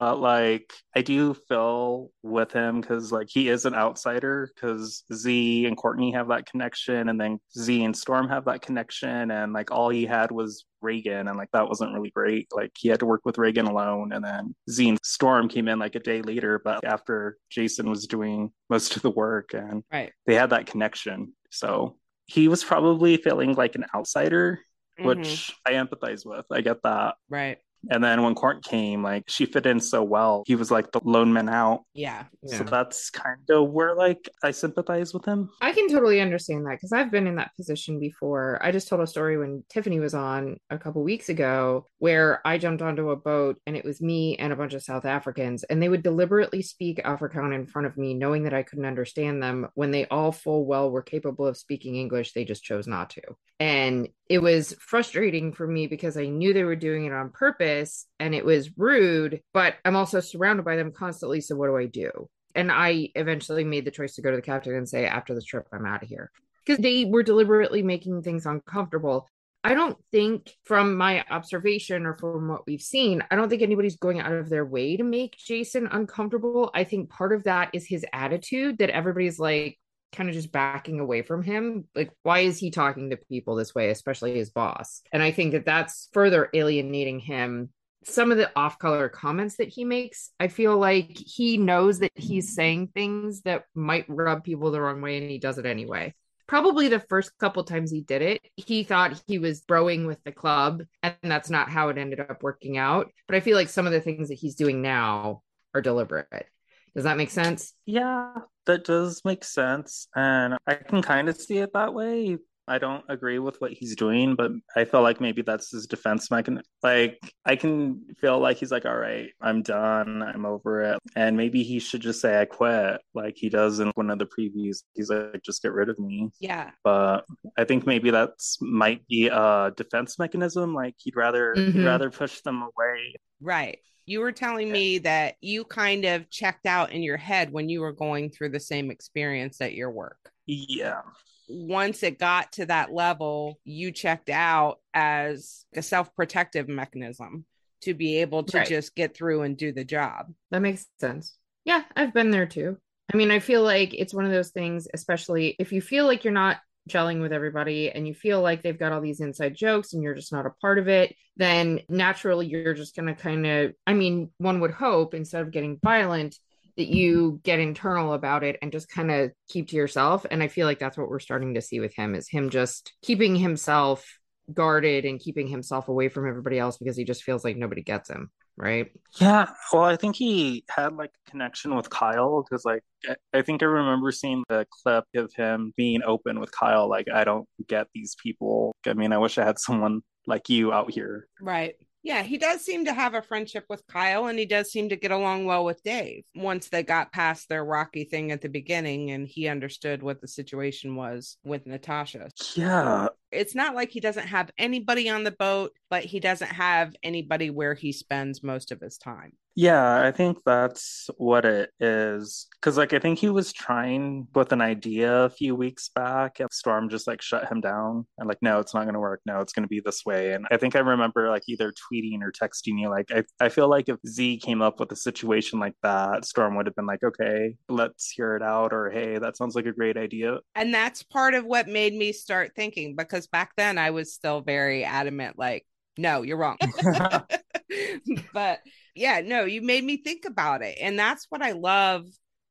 But 0.00 0.20
like, 0.20 0.72
I 0.94 1.02
do 1.02 1.34
feel 1.34 2.10
with 2.22 2.52
him 2.52 2.80
because 2.80 3.10
like 3.10 3.28
he 3.28 3.48
is 3.48 3.64
an 3.64 3.74
outsider 3.74 4.48
because 4.54 5.02
Z 5.12 5.66
and 5.66 5.76
Courtney 5.76 6.12
have 6.12 6.28
that 6.28 6.46
connection, 6.46 7.08
and 7.08 7.20
then 7.20 7.40
Z 7.58 7.82
and 7.82 7.96
Storm 7.96 8.28
have 8.28 8.44
that 8.44 8.62
connection, 8.62 9.30
and 9.32 9.52
like 9.52 9.72
all 9.72 9.88
he 9.88 10.06
had 10.06 10.30
was 10.30 10.64
Raygan, 10.84 11.28
and 11.28 11.36
like 11.36 11.50
that 11.52 11.68
wasn't 11.68 11.92
really 11.94 12.10
great. 12.10 12.46
Like 12.52 12.70
he 12.78 12.88
had 12.88 13.00
to 13.00 13.06
work 13.06 13.22
with 13.24 13.36
Raygan 13.36 13.68
alone, 13.68 14.12
and 14.12 14.24
then 14.24 14.54
Z 14.70 14.88
and 14.88 14.98
Storm 15.02 15.48
came 15.48 15.66
in 15.66 15.80
like 15.80 15.96
a 15.96 16.00
day 16.00 16.22
later, 16.22 16.60
but 16.62 16.84
after 16.84 17.36
Jason 17.50 17.90
was 17.90 18.06
doing 18.06 18.52
most 18.70 18.94
of 18.94 19.02
the 19.02 19.10
work, 19.10 19.52
and 19.52 19.82
Right. 19.92 20.12
they 20.26 20.34
had 20.34 20.50
that 20.50 20.66
connection. 20.66 21.32
So 21.50 21.96
he 22.26 22.46
was 22.46 22.62
probably 22.62 23.16
feeling 23.16 23.54
like 23.54 23.74
an 23.74 23.86
outsider, 23.92 24.60
which 25.00 25.18
Mhm. 25.18 25.54
I 25.66 25.72
empathize 25.72 26.24
with. 26.24 26.46
I 26.52 26.60
get 26.60 26.82
that. 26.84 27.16
Right. 27.28 27.58
And 27.90 28.02
then 28.02 28.22
when 28.22 28.34
Court 28.34 28.64
came, 28.64 29.02
like 29.02 29.24
she 29.28 29.46
fit 29.46 29.66
in 29.66 29.80
so 29.80 30.02
well. 30.02 30.42
He 30.46 30.56
was 30.56 30.70
like 30.70 30.92
the 30.92 31.00
lone 31.04 31.32
man 31.32 31.48
out. 31.48 31.82
Yeah. 31.94 32.24
So 32.46 32.64
that's 32.64 33.10
kind 33.10 33.48
of 33.50 33.70
where 33.70 33.94
like 33.94 34.28
I 34.42 34.50
sympathize 34.50 35.14
with 35.14 35.24
him. 35.24 35.50
I 35.60 35.72
can 35.72 35.88
totally 35.88 36.20
understand 36.20 36.66
that 36.66 36.72
because 36.72 36.92
I've 36.92 37.10
been 37.10 37.26
in 37.26 37.36
that 37.36 37.54
position 37.56 38.00
before. 38.00 38.58
I 38.62 38.72
just 38.72 38.88
told 38.88 39.00
a 39.00 39.06
story 39.06 39.38
when 39.38 39.64
Tiffany 39.68 40.00
was 40.00 40.14
on 40.14 40.58
a 40.70 40.78
couple 40.78 41.02
weeks 41.02 41.28
ago 41.28 41.86
where 41.98 42.46
I 42.46 42.58
jumped 42.58 42.82
onto 42.82 43.10
a 43.10 43.16
boat 43.16 43.60
and 43.66 43.76
it 43.76 43.84
was 43.84 44.00
me 44.00 44.36
and 44.36 44.52
a 44.52 44.56
bunch 44.56 44.74
of 44.74 44.82
South 44.82 45.04
Africans, 45.04 45.64
and 45.64 45.82
they 45.82 45.88
would 45.88 46.02
deliberately 46.02 46.62
speak 46.62 47.02
Afrikaans 47.04 47.54
in 47.54 47.66
front 47.66 47.86
of 47.86 47.96
me, 47.96 48.14
knowing 48.14 48.44
that 48.44 48.54
I 48.54 48.62
couldn't 48.62 48.84
understand 48.84 49.42
them 49.42 49.68
when 49.74 49.90
they 49.90 50.06
all 50.06 50.32
full 50.32 50.66
well 50.66 50.90
were 50.90 51.02
capable 51.02 51.46
of 51.46 51.56
speaking 51.56 51.96
English. 51.96 52.32
They 52.32 52.44
just 52.44 52.62
chose 52.62 52.86
not 52.86 53.10
to. 53.10 53.22
And 53.60 54.08
it 54.28 54.40
was 54.40 54.74
frustrating 54.78 55.52
for 55.52 55.66
me 55.66 55.86
because 55.86 56.16
I 56.16 56.26
knew 56.26 56.52
they 56.52 56.64
were 56.64 56.76
doing 56.76 57.06
it 57.06 57.12
on 57.12 57.30
purpose 57.30 58.06
and 58.20 58.34
it 58.34 58.44
was 58.44 58.76
rude, 58.76 59.40
but 59.54 59.76
I'm 59.84 59.96
also 59.96 60.20
surrounded 60.20 60.64
by 60.64 60.76
them 60.76 60.92
constantly. 60.92 61.40
So 61.40 61.56
what 61.56 61.68
do 61.68 61.76
I 61.76 61.86
do? 61.86 62.28
And 62.54 62.70
I 62.70 63.10
eventually 63.14 63.64
made 63.64 63.84
the 63.84 63.90
choice 63.90 64.14
to 64.16 64.22
go 64.22 64.30
to 64.30 64.36
the 64.36 64.42
captain 64.42 64.74
and 64.74 64.88
say, 64.88 65.06
after 65.06 65.34
this 65.34 65.44
trip, 65.44 65.66
I'm 65.72 65.86
out 65.86 66.02
of 66.02 66.08
here. 66.08 66.30
Because 66.64 66.82
they 66.82 67.06
were 67.06 67.22
deliberately 67.22 67.82
making 67.82 68.22
things 68.22 68.44
uncomfortable. 68.44 69.28
I 69.64 69.74
don't 69.74 69.98
think, 70.12 70.54
from 70.64 70.96
my 70.96 71.24
observation 71.30 72.06
or 72.06 72.16
from 72.16 72.48
what 72.48 72.66
we've 72.66 72.80
seen, 72.80 73.24
I 73.30 73.36
don't 73.36 73.48
think 73.48 73.62
anybody's 73.62 73.96
going 73.96 74.20
out 74.20 74.32
of 74.32 74.48
their 74.48 74.64
way 74.64 74.96
to 74.96 75.02
make 75.02 75.36
Jason 75.36 75.88
uncomfortable. 75.90 76.70
I 76.74 76.84
think 76.84 77.10
part 77.10 77.32
of 77.32 77.44
that 77.44 77.70
is 77.72 77.86
his 77.86 78.04
attitude 78.12 78.78
that 78.78 78.90
everybody's 78.90 79.38
like 79.38 79.78
kind 80.12 80.28
of 80.28 80.34
just 80.34 80.52
backing 80.52 81.00
away 81.00 81.22
from 81.22 81.42
him. 81.42 81.84
Like, 81.94 82.10
why 82.22 82.40
is 82.40 82.58
he 82.58 82.70
talking 82.70 83.10
to 83.10 83.16
people 83.16 83.56
this 83.56 83.74
way, 83.74 83.90
especially 83.90 84.34
his 84.34 84.50
boss? 84.50 85.02
And 85.12 85.22
I 85.22 85.30
think 85.30 85.52
that 85.52 85.66
that's 85.66 86.08
further 86.12 86.48
alienating 86.54 87.20
him 87.20 87.70
some 88.04 88.30
of 88.32 88.38
the 88.38 88.50
off 88.56 88.78
color 88.78 89.08
comments 89.08 89.56
that 89.56 89.68
he 89.68 89.84
makes, 89.84 90.30
I 90.38 90.48
feel 90.48 90.78
like 90.78 91.16
he 91.18 91.56
knows 91.56 91.98
that 92.00 92.12
he's 92.14 92.54
saying 92.54 92.88
things 92.88 93.42
that 93.42 93.64
might 93.74 94.06
rub 94.08 94.44
people 94.44 94.70
the 94.70 94.80
wrong 94.80 95.00
way 95.00 95.18
and 95.18 95.30
he 95.30 95.38
does 95.38 95.58
it 95.58 95.66
anyway. 95.66 96.14
Probably 96.46 96.88
the 96.88 97.00
first 97.00 97.36
couple 97.38 97.62
times 97.64 97.90
he 97.90 98.00
did 98.00 98.22
it, 98.22 98.40
he 98.56 98.82
thought 98.82 99.20
he 99.26 99.38
was 99.38 99.60
broing 99.60 100.06
with 100.06 100.22
the 100.24 100.32
club, 100.32 100.82
and 101.02 101.16
that's 101.22 101.50
not 101.50 101.68
how 101.68 101.90
it 101.90 101.98
ended 101.98 102.20
up 102.20 102.42
working 102.42 102.78
out. 102.78 103.10
But 103.26 103.36
I 103.36 103.40
feel 103.40 103.54
like 103.54 103.68
some 103.68 103.86
of 103.86 103.92
the 103.92 104.00
things 104.00 104.28
that 104.28 104.38
he's 104.38 104.54
doing 104.54 104.80
now 104.80 105.42
are 105.74 105.82
deliberate. 105.82 106.46
Does 106.94 107.04
that 107.04 107.18
make 107.18 107.30
sense? 107.30 107.74
Yeah, 107.84 108.32
that 108.68 108.84
does 108.84 109.22
make 109.24 109.42
sense. 109.44 110.06
And 110.14 110.56
I 110.66 110.74
can 110.74 111.02
kind 111.02 111.28
of 111.28 111.36
see 111.36 111.58
it 111.58 111.72
that 111.74 111.92
way. 111.92 112.38
I 112.70 112.76
don't 112.76 113.02
agree 113.08 113.38
with 113.38 113.58
what 113.62 113.72
he's 113.72 113.96
doing, 113.96 114.34
but 114.34 114.52
I 114.76 114.84
feel 114.84 115.00
like 115.00 115.22
maybe 115.22 115.40
that's 115.40 115.70
his 115.70 115.86
defense 115.86 116.30
mechanism. 116.30 116.66
Like, 116.82 117.18
I 117.46 117.56
can 117.56 118.04
feel 118.20 118.38
like 118.38 118.58
he's 118.58 118.70
like, 118.70 118.84
all 118.84 118.94
right, 118.98 119.30
I'm 119.40 119.62
done. 119.62 120.22
I'm 120.22 120.44
over 120.44 120.82
it. 120.82 120.98
And 121.16 121.34
maybe 121.34 121.62
he 121.62 121.78
should 121.78 122.02
just 122.02 122.20
say, 122.20 122.38
I 122.38 122.44
quit, 122.44 123.00
like 123.14 123.36
he 123.38 123.48
does 123.48 123.80
in 123.80 123.90
one 123.94 124.10
of 124.10 124.18
the 124.18 124.26
previews. 124.26 124.82
He's 124.94 125.08
like, 125.08 125.42
just 125.42 125.62
get 125.62 125.72
rid 125.72 125.88
of 125.88 125.98
me. 125.98 126.28
Yeah. 126.40 126.72
But 126.84 127.24
I 127.56 127.64
think 127.64 127.86
maybe 127.86 128.10
that's 128.10 128.58
might 128.60 129.00
be 129.08 129.28
a 129.28 129.72
defense 129.74 130.18
mechanism. 130.18 130.74
Like, 130.74 130.94
he'd 130.98 131.16
rather, 131.16 131.54
he'd 131.56 131.74
Mhm. 131.74 131.86
rather 131.86 132.10
push 132.10 132.42
them 132.42 132.60
away. 132.60 133.14
Right. 133.40 133.78
You 134.08 134.20
were 134.20 134.32
telling 134.32 134.72
me 134.72 134.98
that 135.00 135.34
you 135.42 135.64
kind 135.64 136.06
of 136.06 136.30
checked 136.30 136.64
out 136.64 136.92
in 136.92 137.02
your 137.02 137.18
head 137.18 137.52
when 137.52 137.68
you 137.68 137.82
were 137.82 137.92
going 137.92 138.30
through 138.30 138.48
the 138.50 138.60
same 138.60 138.90
experience 138.90 139.60
at 139.60 139.74
your 139.74 139.90
work. 139.90 140.32
Yeah. 140.46 141.02
Once 141.46 142.02
it 142.02 142.18
got 142.18 142.52
to 142.52 142.64
that 142.66 142.90
level, 142.90 143.60
you 143.64 143.92
checked 143.92 144.30
out 144.30 144.78
as 144.94 145.66
a 145.74 145.82
self 145.82 146.14
protective 146.14 146.68
mechanism 146.68 147.44
to 147.82 147.92
be 147.92 148.16
able 148.22 148.44
to 148.44 148.58
Right. 148.58 148.66
just 148.66 148.94
get 148.94 149.14
through 149.14 149.42
and 149.42 149.58
do 149.58 149.72
the 149.72 149.84
job. 149.84 150.32
That 150.50 150.62
makes 150.62 150.86
sense. 150.98 151.36
Yeah, 151.66 151.84
I've 151.94 152.14
been 152.14 152.30
there 152.30 152.46
too. 152.46 152.78
I 153.12 153.16
mean, 153.18 153.30
I 153.30 153.40
feel 153.40 153.62
like 153.62 153.92
it's 153.92 154.14
one 154.14 154.24
of 154.24 154.30
those 154.32 154.50
things, 154.50 154.88
especially 154.94 155.54
if 155.58 155.70
you 155.70 155.82
feel 155.82 156.06
like 156.06 156.24
you're 156.24 156.32
not 156.32 156.58
gelling 156.88 157.20
with 157.20 157.32
everybody 157.32 157.90
and 157.90 158.08
you 158.08 158.14
feel 158.14 158.40
like 158.40 158.62
they've 158.62 158.78
got 158.78 158.92
all 158.92 159.00
these 159.00 159.20
inside 159.20 159.54
jokes 159.54 159.92
and 159.92 160.02
you're 160.02 160.14
just 160.14 160.32
not 160.32 160.46
a 160.46 160.50
part 160.60 160.78
of 160.78 160.88
it, 160.88 161.14
then 161.36 161.80
naturally 161.88 162.46
you're 162.46 162.74
just 162.74 162.96
going 162.96 163.06
to 163.06 163.14
kind 163.14 163.46
of, 163.46 163.72
I 163.86 163.94
mean, 163.94 164.30
one 164.38 164.60
would 164.60 164.72
hope 164.72 165.14
instead 165.14 165.42
of 165.42 165.50
getting 165.50 165.78
violent, 165.82 166.36
that 166.76 166.86
you 166.86 167.40
get 167.42 167.58
internal 167.58 168.12
about 168.12 168.44
it 168.44 168.56
and 168.62 168.70
just 168.70 168.88
kind 168.88 169.10
of 169.10 169.32
keep 169.48 169.68
to 169.68 169.76
yourself. 169.76 170.24
And 170.30 170.42
I 170.42 170.48
feel 170.48 170.64
like 170.64 170.78
that's 170.78 170.96
what 170.96 171.08
we're 171.08 171.18
starting 171.18 171.54
to 171.54 171.60
see 171.60 171.80
with 171.80 171.92
him 171.92 172.14
is 172.14 172.28
him 172.28 172.50
just 172.50 172.92
keeping 173.02 173.34
himself 173.34 174.06
guarded 174.52 175.04
and 175.04 175.20
keeping 175.20 175.46
himself 175.46 175.88
away 175.88 176.08
from 176.08 176.28
everybody 176.28 176.58
else 176.58 176.78
because 176.78 176.96
he 176.96 177.04
just 177.04 177.22
feels 177.22 177.44
like 177.44 177.56
nobody 177.56 177.82
gets 177.82 178.08
him. 178.08 178.30
Right. 178.56 178.90
Yeah, 179.20 179.50
well, 179.72 179.84
I 179.84 179.94
think 179.96 180.16
he 180.16 180.64
had 180.68 180.94
like 180.94 181.10
a 181.26 181.30
connection 181.30 181.76
with 181.76 181.90
Kyle 181.90 182.42
because, 182.42 182.64
like, 182.64 182.82
I- 183.08 183.16
I 183.38 183.42
think 183.42 183.62
I 183.62 183.66
remember 183.66 184.10
seeing 184.10 184.42
the 184.48 184.66
clip 184.70 185.04
of 185.14 185.32
him 185.34 185.72
being 185.76 186.02
open 186.02 186.40
with 186.40 186.50
Kyle. 186.50 186.88
Like, 186.88 187.06
I 187.08 187.22
don't 187.22 187.46
get 187.68 187.86
these 187.94 188.16
people. 188.20 188.74
I 188.84 188.94
mean, 188.94 189.12
I 189.12 189.18
wish 189.18 189.38
I 189.38 189.44
had 189.44 189.60
someone 189.60 190.00
like 190.26 190.48
you 190.48 190.72
out 190.72 190.90
here. 190.90 191.28
Right. 191.40 191.76
Yeah, 192.02 192.22
he 192.22 192.38
does 192.38 192.60
seem 192.62 192.84
to 192.86 192.94
have 192.94 193.14
a 193.14 193.22
friendship 193.22 193.64
with 193.68 193.86
Kyle 193.88 194.26
and 194.26 194.38
he 194.38 194.46
does 194.46 194.70
seem 194.70 194.88
to 194.88 194.96
get 194.96 195.10
along 195.10 195.44
well 195.46 195.64
with 195.64 195.82
Dave 195.82 196.22
once 196.34 196.68
they 196.68 196.82
got 196.82 197.12
past 197.12 197.48
their 197.48 197.64
rocky 197.64 198.04
thing 198.04 198.30
at 198.30 198.40
the 198.40 198.48
beginning 198.48 199.10
and 199.10 199.26
he 199.26 199.48
understood 199.48 200.02
what 200.02 200.20
the 200.20 200.28
situation 200.28 200.94
was 200.94 201.36
with 201.44 201.66
Natasha. 201.66 202.30
Yeah, 202.54 203.08
It's 203.30 203.54
not 203.54 203.74
like 203.74 203.90
he 203.90 204.00
doesn't 204.00 204.26
have 204.28 204.50
anybody 204.58 205.08
on 205.08 205.24
the 205.24 205.30
boat, 205.30 205.72
but 205.90 206.04
he 206.04 206.20
doesn't 206.20 206.52
have 206.52 206.94
anybody 207.02 207.50
where 207.50 207.74
he 207.74 207.92
spends 207.92 208.42
most 208.42 208.72
of 208.72 208.80
his 208.80 208.98
time. 208.98 209.32
yeah, 209.60 210.06
I 210.06 210.12
think 210.12 210.38
that's 210.46 211.10
what 211.16 211.44
it 211.44 211.70
is. 211.80 212.46
Because, 212.60 212.76
like, 212.76 212.92
I 212.92 213.00
think 213.00 213.18
he 213.18 213.28
was 213.28 213.52
trying 213.52 214.28
with 214.32 214.52
an 214.52 214.60
idea 214.60 215.24
a 215.24 215.30
few 215.30 215.56
weeks 215.56 215.90
back, 215.92 216.38
and 216.38 216.48
Storm 216.52 216.88
just 216.88 217.08
like 217.08 217.20
shut 217.20 217.50
him 217.50 217.60
down 217.60 218.06
and 218.18 218.28
like, 218.28 218.38
no, 218.40 218.60
it's 218.60 218.72
not 218.72 218.84
going 218.84 218.94
to 218.94 219.00
work. 219.00 219.20
No, 219.26 219.40
it's 219.40 219.52
going 219.52 219.64
to 219.64 219.68
be 219.68 219.80
this 219.84 220.04
way. 220.06 220.32
And 220.34 220.46
I 220.52 220.58
think 220.58 220.76
I 220.76 220.78
remember 220.78 221.28
like 221.28 221.42
either 221.48 221.72
tweeting 221.72 222.20
or 222.22 222.30
texting 222.30 222.78
you, 222.80 222.88
like, 222.88 223.10
I, 223.10 223.24
I 223.40 223.48
feel 223.48 223.68
like 223.68 223.88
if 223.88 223.96
Z 224.06 224.38
came 224.44 224.62
up 224.62 224.78
with 224.78 224.92
a 224.92 224.96
situation 224.96 225.58
like 225.58 225.74
that, 225.82 226.24
Storm 226.24 226.54
would 226.56 226.66
have 226.66 226.76
been 226.76 226.86
like, 226.86 227.02
okay, 227.02 227.56
let's 227.68 228.12
hear 228.12 228.36
it 228.36 228.44
out, 228.44 228.72
or 228.72 228.90
hey, 228.90 229.18
that 229.18 229.36
sounds 229.36 229.56
like 229.56 229.66
a 229.66 229.72
great 229.72 229.96
idea. 229.96 230.38
And 230.54 230.72
that's 230.72 231.02
part 231.02 231.34
of 231.34 231.44
what 231.44 231.66
made 231.66 231.94
me 231.94 232.12
start 232.12 232.52
thinking 232.54 232.94
because 232.94 233.17
back 233.26 233.52
then 233.56 233.78
I 233.78 233.90
was 233.90 234.14
still 234.14 234.40
very 234.40 234.84
adamant, 234.84 235.38
like, 235.38 235.66
no, 235.96 236.22
you're 236.22 236.36
wrong. 236.36 236.58
but 238.32 238.60
yeah, 238.94 239.20
no, 239.24 239.44
you 239.44 239.62
made 239.62 239.84
me 239.84 239.98
think 239.98 240.24
about 240.24 240.62
it. 240.62 240.78
And 240.80 240.98
that's 240.98 241.26
what 241.28 241.42
I 241.42 241.52
love 241.52 242.06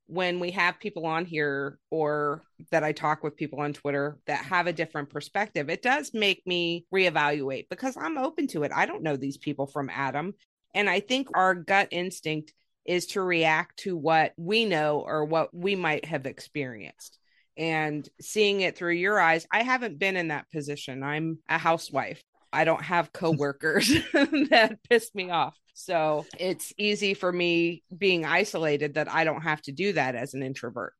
when 0.07 0.39
we 0.39 0.51
have 0.51 0.79
people 0.79 1.05
on 1.05 1.25
here 1.25 1.79
or 1.91 2.41
that 2.71 2.83
I 2.83 2.93
talk 2.93 3.23
with 3.23 3.35
people 3.35 3.59
on 3.59 3.73
Twitter 3.73 4.17
that 4.25 4.45
have 4.45 4.67
a 4.67 4.73
different 4.73 5.09
perspective. 5.09 5.69
It 5.69 5.81
does 5.81 6.13
make 6.13 6.41
me 6.45 6.85
reevaluate 6.93 7.67
because 7.69 7.97
I'm 7.97 8.17
open 8.17 8.47
to 8.47 8.63
it. 8.63 8.71
I 8.73 8.85
don't 8.85 9.03
know 9.03 9.17
these 9.17 9.37
people 9.37 9.67
from 9.67 9.89
Adam. 9.89 10.33
And 10.73 10.89
I 10.89 11.01
think 11.01 11.29
our 11.33 11.55
gut 11.55 11.89
instinct 11.91 12.53
is 12.85 13.07
to 13.07 13.21
react 13.21 13.79
to 13.79 13.97
what 13.97 14.33
we 14.37 14.63
know 14.63 15.03
or 15.05 15.25
what 15.25 15.53
we 15.53 15.75
might 15.75 16.05
have 16.05 16.25
experienced. 16.25 17.19
And 17.57 18.07
seeing 18.21 18.61
it 18.61 18.77
through 18.77 18.93
your 18.93 19.19
eyes, 19.19 19.47
I 19.51 19.63
haven't 19.63 19.99
been 19.99 20.15
in 20.15 20.27
that 20.27 20.49
position. 20.51 21.03
I'm 21.03 21.39
a 21.49 21.57
housewife. 21.57 22.21
I 22.53 22.63
don't 22.63 22.83
have 22.83 23.11
coworkers 23.11 23.87
that 24.13 24.79
piss 24.89 25.13
me 25.13 25.31
off. 25.31 25.57
So 25.73 26.25
it's 26.39 26.73
easy 26.77 27.13
for 27.13 27.31
me 27.31 27.83
being 27.95 28.25
isolated 28.25 28.95
that 28.95 29.11
I 29.11 29.23
don't 29.23 29.41
have 29.41 29.61
to 29.63 29.71
do 29.71 29.93
that 29.93 30.15
as 30.15 30.33
an 30.33 30.43
introvert. 30.43 30.93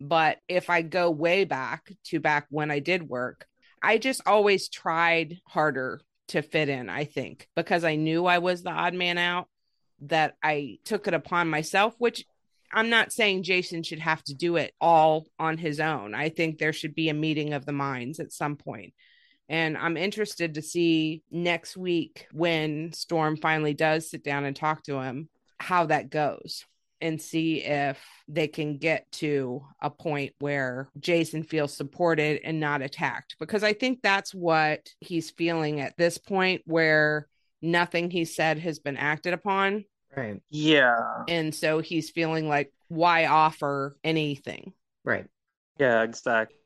But 0.00 0.38
if 0.48 0.70
I 0.70 0.82
go 0.82 1.10
way 1.10 1.44
back 1.44 1.92
to 2.06 2.20
back 2.20 2.46
when 2.50 2.70
I 2.70 2.80
did 2.80 3.08
work, 3.08 3.46
I 3.82 3.98
just 3.98 4.22
always 4.26 4.68
tried 4.68 5.38
harder 5.46 6.00
to 6.28 6.42
fit 6.42 6.68
in, 6.68 6.88
I 6.88 7.04
think, 7.04 7.48
because 7.54 7.84
I 7.84 7.96
knew 7.96 8.26
I 8.26 8.38
was 8.38 8.62
the 8.62 8.70
odd 8.70 8.94
man 8.94 9.18
out, 9.18 9.48
that 10.00 10.36
I 10.42 10.78
took 10.84 11.06
it 11.06 11.14
upon 11.14 11.48
myself, 11.48 11.94
which 11.98 12.24
I'm 12.74 12.90
not 12.90 13.12
saying 13.12 13.44
Jason 13.44 13.82
should 13.82 14.00
have 14.00 14.22
to 14.24 14.34
do 14.34 14.56
it 14.56 14.74
all 14.80 15.26
on 15.38 15.56
his 15.56 15.80
own. 15.80 16.14
I 16.14 16.28
think 16.28 16.58
there 16.58 16.72
should 16.72 16.94
be 16.94 17.08
a 17.08 17.14
meeting 17.14 17.52
of 17.52 17.64
the 17.64 17.72
minds 17.72 18.20
at 18.20 18.32
some 18.32 18.56
point. 18.56 18.92
And 19.48 19.76
I'm 19.76 19.96
interested 19.96 20.54
to 20.54 20.62
see 20.62 21.22
next 21.30 21.76
week 21.76 22.26
when 22.32 22.92
Storm 22.92 23.36
finally 23.36 23.74
does 23.74 24.10
sit 24.10 24.24
down 24.24 24.44
and 24.44 24.56
talk 24.56 24.82
to 24.84 25.00
him, 25.00 25.28
how 25.58 25.86
that 25.86 26.10
goes 26.10 26.64
and 27.00 27.20
see 27.20 27.62
if 27.62 28.02
they 28.28 28.48
can 28.48 28.78
get 28.78 29.10
to 29.12 29.62
a 29.82 29.90
point 29.90 30.32
where 30.38 30.88
Jason 30.98 31.42
feels 31.42 31.76
supported 31.76 32.40
and 32.42 32.58
not 32.58 32.82
attacked. 32.82 33.36
Because 33.38 33.62
I 33.62 33.74
think 33.74 34.00
that's 34.02 34.34
what 34.34 34.88
he's 35.00 35.30
feeling 35.30 35.80
at 35.80 35.96
this 35.98 36.16
point, 36.16 36.62
where 36.64 37.28
nothing 37.60 38.10
he 38.10 38.24
said 38.24 38.58
has 38.58 38.78
been 38.78 38.96
acted 38.96 39.34
upon. 39.34 39.84
Right. 40.16 40.40
Yeah. 40.50 41.24
And 41.28 41.54
so 41.54 41.80
he's 41.80 42.10
feeling 42.10 42.48
like, 42.48 42.72
why 42.88 43.26
offer 43.26 43.96
anything? 44.04 44.72
Right. 45.04 45.26
Yeah, 45.78 46.02
exactly. 46.02 46.56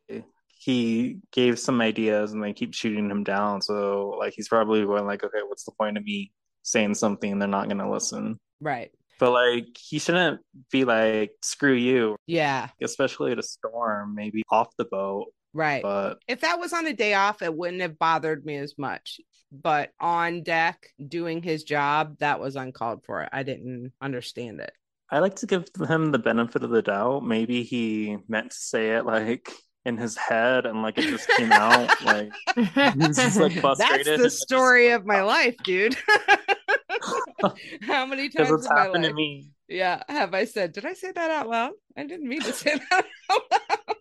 He 0.60 1.18
gave 1.32 1.58
some 1.58 1.80
ideas 1.80 2.32
and 2.32 2.42
they 2.42 2.52
keep 2.52 2.74
shooting 2.74 3.08
him 3.10 3.24
down. 3.24 3.62
So 3.62 4.16
like 4.18 4.34
he's 4.34 4.48
probably 4.48 4.84
going 4.84 5.06
like, 5.06 5.22
okay, 5.24 5.38
what's 5.46 5.64
the 5.64 5.72
point 5.72 5.96
of 5.96 6.04
me 6.04 6.32
saying 6.62 6.94
something? 6.94 7.38
They're 7.38 7.48
not 7.48 7.68
gonna 7.68 7.90
listen. 7.90 8.38
Right. 8.60 8.90
But 9.20 9.30
like 9.32 9.66
he 9.78 9.98
shouldn't 9.98 10.40
be 10.70 10.84
like, 10.84 11.30
screw 11.42 11.72
you, 11.74 12.16
Yeah. 12.26 12.68
especially 12.82 13.32
at 13.32 13.38
a 13.38 13.42
storm, 13.42 14.14
maybe 14.14 14.42
off 14.50 14.68
the 14.76 14.84
boat. 14.84 15.26
Right. 15.58 15.82
But 15.82 16.20
if 16.28 16.42
that 16.42 16.60
was 16.60 16.72
on 16.72 16.86
a 16.86 16.92
day 16.92 17.14
off, 17.14 17.42
it 17.42 17.52
wouldn't 17.54 17.82
have 17.82 17.98
bothered 17.98 18.46
me 18.46 18.56
as 18.56 18.78
much. 18.78 19.20
But 19.50 19.90
on 20.00 20.42
deck 20.44 20.86
doing 21.04 21.42
his 21.42 21.64
job, 21.64 22.18
that 22.20 22.38
was 22.38 22.54
uncalled 22.54 23.04
for. 23.04 23.28
I 23.32 23.42
didn't 23.42 23.92
understand 24.00 24.60
it. 24.60 24.70
I 25.10 25.18
like 25.18 25.36
to 25.36 25.46
give 25.46 25.64
him 25.88 26.12
the 26.12 26.18
benefit 26.18 26.62
of 26.62 26.70
the 26.70 26.82
doubt. 26.82 27.24
Maybe 27.24 27.64
he 27.64 28.18
meant 28.28 28.50
to 28.52 28.56
say 28.56 28.90
it 28.96 29.04
like 29.06 29.50
in 29.84 29.96
his 29.96 30.16
head 30.16 30.64
and 30.66 30.82
like 30.82 30.98
it 30.98 31.08
just 31.08 31.28
came 31.36 31.50
out 31.50 31.88
like 32.04 32.30
he's 32.54 33.16
just 33.16 33.40
like 33.40 33.54
That's 33.54 33.60
frustrated. 33.60 34.06
and 34.06 34.20
the 34.20 34.24
it 34.26 34.26
just- 34.28 34.42
story 34.42 34.90
of 34.90 35.06
my 35.06 35.22
life, 35.34 35.56
dude. 35.64 35.96
How 37.82 38.04
many 38.06 38.28
times 38.28 38.50
it's 38.50 38.68
happened 38.68 39.04
to 39.04 39.12
me. 39.12 39.50
Yeah, 39.68 40.02
have 40.08 40.34
I 40.34 40.44
said? 40.44 40.72
Did 40.72 40.84
I 40.86 40.94
say 40.94 41.12
that 41.12 41.30
out 41.30 41.48
loud? 41.48 41.72
I 41.96 42.04
didn't 42.04 42.28
mean 42.28 42.40
to 42.42 42.52
say 42.52 42.78
that 42.90 43.04
out 43.30 43.42
loud. 43.50 43.96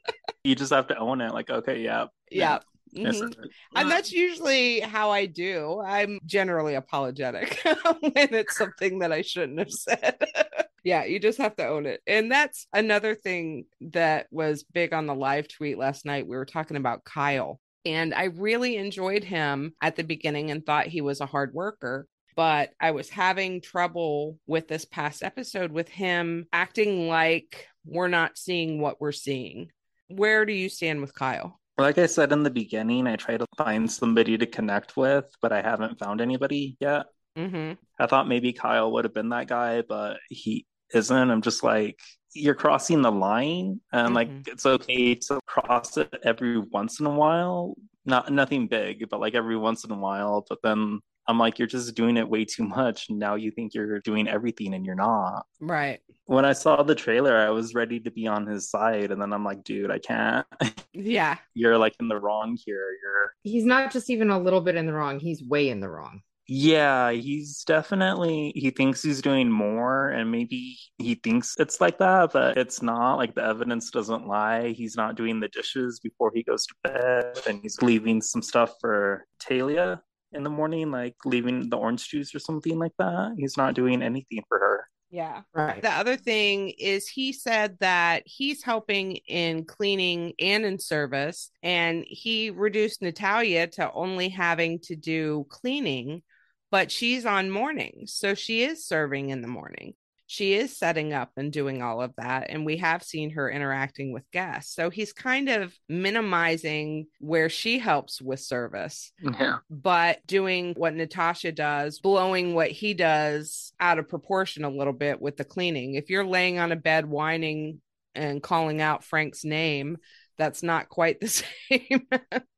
You 0.47 0.55
just 0.55 0.73
have 0.73 0.87
to 0.87 0.97
own 0.97 1.21
it. 1.21 1.33
Like, 1.33 1.49
okay, 1.49 1.81
yeah. 1.81 2.05
yeah. 2.31 2.55
I 2.55 2.59
Mhm. 2.95 3.33
And 3.75 3.91
that's 3.91 4.11
usually 4.11 4.79
how 4.79 5.11
I 5.11 5.25
do. 5.25 5.81
I'm 5.81 6.19
generally 6.25 6.75
apologetic 6.75 7.59
when 7.99 8.11
it's 8.15 8.57
something 8.57 8.99
that 8.99 9.11
I 9.11 9.21
shouldn't 9.21 9.59
have 9.59 9.71
said. 9.71 10.17
yeah, 10.83 11.03
you 11.03 11.19
just 11.19 11.37
have 11.39 11.55
to 11.57 11.67
own 11.67 11.85
it. 11.85 12.01
And 12.07 12.31
that's 12.31 12.67
another 12.73 13.13
thing 13.15 13.65
that 13.81 14.27
was 14.31 14.63
big 14.63 14.93
on 14.93 15.05
the 15.05 15.15
live 15.15 15.47
tweet 15.47 15.77
last 15.77 16.05
night. 16.05 16.27
We 16.27 16.37
were 16.37 16.45
talking 16.45 16.77
about 16.77 17.03
Kyle, 17.03 17.59
and 17.85 18.13
I 18.13 18.25
really 18.25 18.77
enjoyed 18.77 19.23
him 19.23 19.73
at 19.81 19.95
the 19.95 20.03
beginning 20.03 20.51
and 20.51 20.65
thought 20.65 20.87
he 20.87 21.01
was 21.01 21.21
a 21.21 21.25
hard 21.25 21.53
worker. 21.53 22.07
But 22.35 22.69
I 22.79 22.91
was 22.91 23.09
having 23.09 23.61
trouble 23.61 24.37
with 24.45 24.67
this 24.67 24.85
past 24.85 25.23
episode 25.23 25.71
with 25.71 25.89
him 25.89 26.45
acting 26.53 27.07
like 27.07 27.67
we're 27.83 28.09
not 28.09 28.37
seeing 28.37 28.79
what 28.79 29.01
we're 29.01 29.11
seeing. 29.11 29.71
Where 30.07 30.45
do 30.45 30.53
you 30.53 30.69
stand 30.69 31.01
with 31.01 31.13
Kyle? 31.13 31.59
Like 31.77 31.97
I 31.97 32.07
said 32.07 32.31
in 32.31 32.43
the 32.43 32.49
beginning, 32.49 33.05
I 33.07 33.15
try 33.17 33.37
to 33.37 33.45
find 33.57 33.91
somebody 33.91 34.37
to 34.37 34.45
connect 34.45 34.97
with, 34.97 35.25
but 35.41 35.51
I 35.51 35.61
haven't 35.61 35.99
found 35.99 36.21
anybody 36.21 36.75
yet. 36.79 37.05
Mm-hmm. 37.37 37.73
I 37.99 38.07
thought 38.07 38.27
maybe 38.27 38.51
Kyle 38.51 38.91
would 38.93 39.05
have 39.05 39.13
been 39.13 39.29
that 39.29 39.47
guy, 39.47 39.83
but 39.83 40.17
he 40.29 40.65
isn't. 40.93 41.29
I'm 41.31 41.41
just 41.43 41.63
like, 41.63 41.99
you're 42.33 42.55
crossing 42.55 43.01
the 43.01 43.11
line, 43.11 43.79
and 43.91 44.13
like 44.15 44.29
Mhm. 44.29 44.47
it's 44.47 44.65
okay 44.65 45.15
to 45.15 45.39
cross 45.45 45.97
it 45.97 46.13
every 46.23 46.57
once 46.57 46.99
in 46.99 47.05
a 47.05 47.13
while. 47.13 47.75
Not 48.05 48.31
nothing 48.31 48.67
big, 48.67 49.07
but 49.09 49.19
like 49.19 49.35
every 49.35 49.57
once 49.57 49.83
in 49.83 49.91
a 49.91 49.97
while. 49.97 50.45
But 50.49 50.59
then 50.63 50.99
I'm 51.27 51.37
like, 51.37 51.59
you're 51.59 51.67
just 51.67 51.95
doing 51.95 52.17
it 52.17 52.29
way 52.29 52.45
too 52.45 52.63
much. 52.63 53.07
Now 53.09 53.35
you 53.35 53.51
think 53.51 53.73
you're 53.73 53.99
doing 53.99 54.27
everything, 54.27 54.73
and 54.73 54.85
you're 54.85 54.95
not. 54.95 55.45
Right. 55.59 55.99
When 56.25 56.45
I 56.45 56.53
saw 56.53 56.83
the 56.83 56.95
trailer, 56.95 57.37
I 57.37 57.49
was 57.49 57.73
ready 57.73 57.99
to 58.01 58.11
be 58.11 58.27
on 58.27 58.45
his 58.47 58.69
side, 58.69 59.11
and 59.11 59.21
then 59.21 59.33
I'm 59.33 59.43
like, 59.45 59.63
dude, 59.63 59.91
I 59.91 59.99
can't. 59.99 60.45
Yeah. 60.99 61.37
you're 61.53 61.77
like 61.77 61.93
in 61.99 62.07
the 62.07 62.19
wrong 62.19 62.57
here. 62.65 62.89
You're 63.03 63.33
He's 63.43 63.65
not 63.65 63.91
just 63.91 64.09
even 64.09 64.31
a 64.31 64.39
little 64.39 64.61
bit 64.61 64.75
in 64.75 64.87
the 64.87 64.93
wrong, 64.93 65.19
he's 65.19 65.43
way 65.43 65.69
in 65.69 65.79
the 65.79 65.89
wrong. 65.89 66.21
Yeah, 66.49 67.11
he's 67.11 67.63
definitely 67.65 68.53
he 68.55 68.69
thinks 68.69 69.03
he's 69.03 69.21
doing 69.21 69.51
more 69.51 70.07
and 70.09 70.31
maybe 70.31 70.77
he 70.97 71.15
thinks 71.15 71.55
it's 71.59 71.81
like 71.81 71.99
that, 71.99 72.31
but 72.31 72.57
it's 72.57 72.81
not. 72.81 73.17
Like 73.17 73.35
the 73.35 73.43
evidence 73.43 73.91
doesn't 73.91 74.27
lie. 74.27 74.69
He's 74.69 74.95
not 74.95 75.15
doing 75.15 75.41
the 75.41 75.49
dishes 75.49 75.99
before 75.99 76.31
he 76.33 76.43
goes 76.43 76.65
to 76.67 76.73
bed 76.85 77.39
and 77.47 77.59
he's 77.61 77.81
leaving 77.81 78.21
some 78.21 78.41
stuff 78.41 78.73
for 78.79 79.25
Talia 79.39 80.01
in 80.37 80.43
the 80.43 80.49
morning, 80.49 80.91
like 80.91 81.15
leaving 81.25 81.69
the 81.69 81.77
orange 81.77 82.07
juice 82.07 82.33
or 82.33 82.39
something 82.39 82.79
like 82.79 82.93
that. 82.99 83.35
He's 83.37 83.57
not 83.57 83.73
doing 83.73 84.01
anything 84.01 84.43
for 84.47 84.59
her. 84.59 84.87
Yeah. 85.09 85.41
Right. 85.53 85.81
The 85.81 85.91
other 85.91 86.17
thing 86.17 86.69
is 86.77 87.07
he 87.07 87.31
said 87.31 87.77
that 87.79 88.23
he's 88.25 88.61
helping 88.61 89.17
in 89.27 89.63
cleaning 89.63 90.33
and 90.39 90.65
in 90.65 90.79
service, 90.79 91.49
and 91.63 92.03
he 92.05 92.49
reduced 92.49 93.01
Natalya 93.01 93.67
to 93.67 93.91
only 93.91 94.29
having 94.29 94.79
to 94.83 94.95
do 94.95 95.45
cleaning, 95.49 96.23
but 96.71 96.91
she's 96.91 97.25
on 97.25 97.49
mornings. 97.49 98.13
So 98.13 98.35
she 98.35 98.63
is 98.63 98.85
serving 98.85 99.29
in 99.29 99.41
the 99.41 99.47
morning. 99.47 99.93
She 100.29 100.53
is 100.55 100.77
setting 100.77 101.13
up 101.13 101.31
and 101.37 101.51
doing 101.53 101.81
all 101.81 102.01
of 102.01 102.13
that. 102.17 102.47
And 102.49 102.65
we 102.65 102.77
have 102.77 103.01
seen 103.01 103.31
her 103.31 103.49
interacting 103.49 104.11
with 104.11 104.29
guests. 104.31 104.75
So 104.75 104.89
he's 104.89 105.13
kind 105.13 105.47
of 105.47 105.73
minimizing 105.87 107.07
where 107.19 107.49
she 107.49 107.79
helps 107.79 108.21
with 108.21 108.41
service 108.41 109.11
Yeah. 109.21 109.59
but 109.69 110.19
doing 110.27 110.73
what 110.75 110.93
Natasha 110.93 111.53
does, 111.53 111.99
blowing 111.99 112.53
what 112.53 112.71
he 112.71 112.93
does 112.93 113.71
out 113.79 113.99
of 113.99 114.09
proportion 114.09 114.65
a 114.65 114.69
little 114.69 114.93
bit 114.93 115.21
with 115.21 115.37
the 115.37 115.45
cleaning. 115.45 115.95
If 115.95 116.09
you're 116.09 116.25
laying 116.25 116.59
on 116.59 116.71
a 116.71 116.75
bed 116.75 117.05
whining 117.05 117.81
and 118.13 118.43
calling 118.43 118.81
out 118.81 119.03
Frank's 119.05 119.45
name, 119.45 119.97
that's 120.37 120.61
not 120.63 120.89
quite 120.89 121.19
the 121.19 121.27
same 121.69 122.07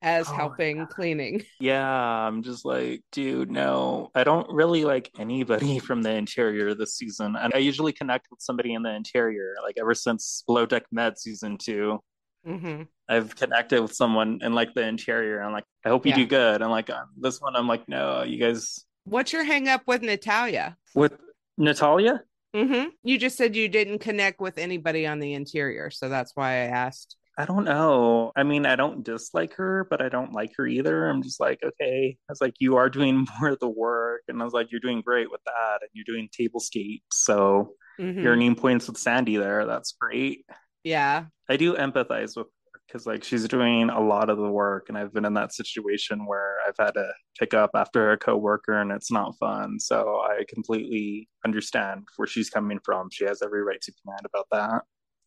as 0.02 0.28
Oh 0.30 0.34
helping 0.34 0.86
cleaning. 0.88 1.44
Yeah, 1.60 1.88
I'm 1.90 2.44
just 2.44 2.66
like, 2.66 3.02
dude, 3.12 3.52
no. 3.52 4.12
I 4.16 4.24
don't 4.24 4.52
really 4.52 4.86
like 4.86 5.10
anybody 5.18 5.80
from 5.88 6.02
the 6.02 6.12
interior 6.12 6.74
this 6.76 6.96
season. 6.96 7.36
And 7.36 7.54
I 7.54 7.60
usually 7.60 7.94
connect 7.94 8.28
with 8.30 8.42
somebody 8.42 8.74
in 8.74 8.84
the 8.84 8.94
interior, 8.94 9.56
like 9.64 9.76
ever 9.80 9.94
since 9.94 10.44
Below 10.46 10.66
Deck 10.66 10.84
Med 10.92 11.18
season 11.18 11.58
two. 11.58 12.00
hmm 12.46 12.84
I've 13.08 13.36
connected 13.36 13.82
with 13.82 13.94
someone 13.94 14.40
in 14.44 14.54
like 14.54 14.74
the 14.76 14.84
interior. 14.88 15.42
I'm 15.42 15.52
like, 15.52 15.64
I 15.84 15.90
hope 15.90 16.06
you 16.06 16.12
Yeah. 16.12 16.18
do 16.18 16.26
good. 16.28 16.62
And 16.62 16.70
like 16.70 16.90
um, 16.92 17.08
this 17.18 17.42
one, 17.42 17.56
I'm 17.56 17.68
like, 17.68 17.88
no, 17.90 18.24
you 18.24 18.38
guys 18.40 18.86
What's 19.06 19.34
your 19.34 19.44
hang 19.44 19.68
up 19.68 19.82
with 19.88 20.04
Natalya? 20.04 20.78
with 20.94 21.14
Natalya. 21.58 22.22
Mm-hmm. 22.56 22.90
You 23.04 23.18
just 23.18 23.38
said 23.38 23.56
you 23.56 23.68
didn't 23.68 24.00
connect 24.00 24.40
with 24.42 24.58
anybody 24.58 25.08
on 25.08 25.20
the 25.20 25.34
interior. 25.34 25.90
So 25.90 26.10
that's 26.10 26.36
why 26.36 26.50
I 26.52 26.66
asked. 26.66 27.16
I 27.40 27.46
don't 27.46 27.64
know. 27.64 28.34
I 28.36 28.44
mean, 28.44 28.66
I 28.66 28.76
don't 28.76 29.02
dislike 29.02 29.54
her, 29.54 29.88
but 29.90 30.02
I 30.02 30.10
don't 30.10 30.34
like 30.34 30.52
her 30.58 30.68
either. 30.68 31.08
I'm 31.08 31.24
just 31.24 31.40
like, 31.40 31.60
okay. 31.64 32.18
I 32.30 32.32
was 32.32 32.42
like, 32.42 32.56
you 32.60 32.76
are 32.76 32.90
doing 32.90 33.26
more 33.40 33.52
of 33.52 33.60
the 33.60 33.70
work, 33.70 34.24
and 34.28 34.42
I 34.42 34.44
was 34.46 34.54
like, 34.54 34.68
you're 34.72 34.82
doing 34.82 35.02
great 35.02 35.32
with 35.32 35.40
that, 35.46 35.80
and 35.82 35.90
you're 35.94 36.04
doing 36.06 36.28
tablescape, 36.38 37.02
so 37.14 37.76
Mhm. 38.00 38.22
you're 38.24 38.34
earning 38.34 38.56
points 38.56 38.88
with 38.88 38.98
Sandy 38.98 39.38
there. 39.38 39.66
That's 39.66 39.94
great. 39.94 40.46
Yeah. 40.84 41.28
I 41.50 41.56
do 41.58 41.76
empathize 41.76 42.36
with 42.38 42.48
her 42.48 42.80
because 42.88 43.06
like 43.06 43.24
she's 43.24 43.48
doing 43.48 43.90
a 43.90 44.02
lot 44.02 44.30
of 44.30 44.38
the 44.38 44.52
work, 44.52 44.90
and 44.90 44.98
I've 44.98 45.14
been 45.14 45.26
in 45.26 45.34
that 45.36 45.54
situation 45.54 46.26
where 46.26 46.58
I've 46.68 46.76
had 46.78 46.92
to 46.96 47.10
pick 47.40 47.54
up 47.54 47.72
after 47.74 48.12
a 48.12 48.18
coworker, 48.18 48.74
and 48.82 48.92
it's 48.92 49.12
not 49.12 49.38
fun. 49.40 49.80
So 49.80 50.22
I 50.26 50.44
completely 50.54 51.30
understand 51.46 52.06
where 52.18 52.28
she's 52.28 52.50
coming 52.50 52.80
from. 52.84 53.10
She 53.12 53.24
has 53.26 53.42
every 53.42 53.64
right 53.64 53.80
to 53.82 53.92
be 53.94 54.00
mad 54.06 54.26
about 54.26 54.48
that. 54.52 54.84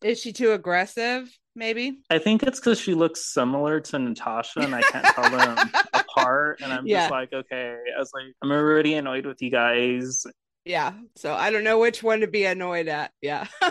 Is 0.06 0.20
she 0.20 0.32
too 0.34 0.52
aggressive? 0.52 1.30
Maybe. 1.54 1.98
I 2.10 2.18
think 2.18 2.42
it's 2.42 2.58
because 2.60 2.80
she 2.80 2.94
looks 2.94 3.32
similar 3.32 3.78
to 3.80 3.98
Natasha, 3.98 4.60
and 4.60 4.74
I 4.74 4.80
can't 4.82 5.04
tell 5.06 5.30
them 5.30 5.70
apart. 5.92 6.60
And 6.62 6.72
I'm 6.72 6.86
Yeah. 6.86 7.00
just 7.02 7.10
like, 7.10 7.32
okay. 7.32 7.76
I 7.94 7.98
was 7.98 8.10
like, 8.14 8.32
I'm 8.42 8.50
already 8.50 8.94
annoyed 8.94 9.26
with 9.26 9.42
you 9.42 9.50
guys. 9.50 10.24
Yeah. 10.64 10.92
So 11.16 11.34
I 11.34 11.50
don't 11.50 11.64
know 11.64 11.78
which 11.78 12.02
one 12.02 12.20
to 12.20 12.26
be 12.26 12.44
annoyed 12.46 12.88
at. 12.88 13.12
Yeah. 13.20 13.46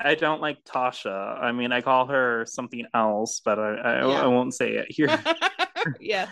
I 0.00 0.14
don't 0.14 0.40
like 0.40 0.62
Tasha. 0.64 1.42
I 1.42 1.50
mean, 1.50 1.72
I 1.72 1.80
call 1.80 2.06
her 2.06 2.44
something 2.46 2.86
else, 2.94 3.40
but 3.44 3.58
I 3.58 3.74
I, 3.74 4.06
Yeah. 4.08 4.22
I 4.22 4.26
won't 4.28 4.54
say 4.54 4.72
it 4.74 4.86
here. 4.90 5.08
yes. 6.00 6.28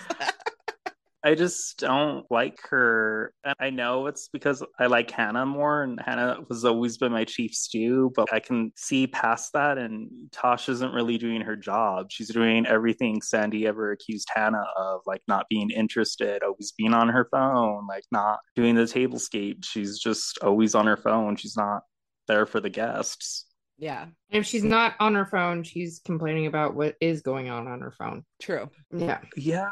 I 1.27 1.35
just 1.35 1.79
don't 1.79 2.25
like 2.31 2.61
her. 2.71 3.35
And 3.43 3.57
I 3.59 3.71
know 3.71 4.07
it's 4.07 4.29
because 4.29 4.63
I 4.79 4.87
like 4.87 5.11
Hannah 5.11 5.45
more, 5.45 5.83
and 5.83 6.01
Hannah 6.01 6.39
has 6.49 6.65
always 6.65 6.99
been 6.99 7.11
my 7.11 7.25
chief 7.25 7.53
stew, 7.53 8.13
but 8.15 8.33
I 8.33 8.39
can 8.39 8.71
see 8.77 9.09
past 9.09 9.53
that. 9.55 9.77
And 9.77 10.09
Tosh 10.31 10.69
isn't 10.69 10.95
really 10.95 11.19
doing 11.19 11.41
her 11.41 11.57
job. 11.57 12.13
She's 12.13 12.33
doing 12.33 12.65
everything 12.65 13.21
Sandy 13.23 13.67
ever 13.67 13.91
accused 13.91 14.29
Hannah 14.33 14.69
of, 14.77 15.01
like 15.05 15.23
not 15.27 15.47
being 15.51 15.71
interested, 15.71 16.45
always 16.45 16.73
being 16.79 16.95
on 16.95 17.09
her 17.09 17.27
phone, 17.33 17.89
like 17.89 18.05
not 18.13 18.39
doing 18.55 18.77
the 18.77 18.83
tablescape. 18.83 19.65
She's 19.65 19.99
just 19.99 20.39
always 20.45 20.77
on 20.77 20.87
her 20.87 20.97
phone. 20.97 21.35
She's 21.35 21.57
not 21.57 21.83
there 22.29 22.47
for 22.47 22.61
the 22.61 22.71
guests. 22.71 23.47
Yeah. 23.79 24.03
And 24.03 24.13
if 24.31 24.47
she's 24.47 24.63
not 24.63 24.95
on 25.01 25.17
her 25.17 25.27
phone, 25.27 25.65
she's 25.65 26.01
complaining 26.05 26.47
about 26.47 26.77
what 26.77 26.95
is 27.01 27.21
going 27.21 27.51
on 27.51 27.67
on 27.67 27.81
her 27.81 27.91
phone. 27.91 28.25
True. 28.41 28.71
Yeah. 28.95 29.19
Yeah. 29.37 29.71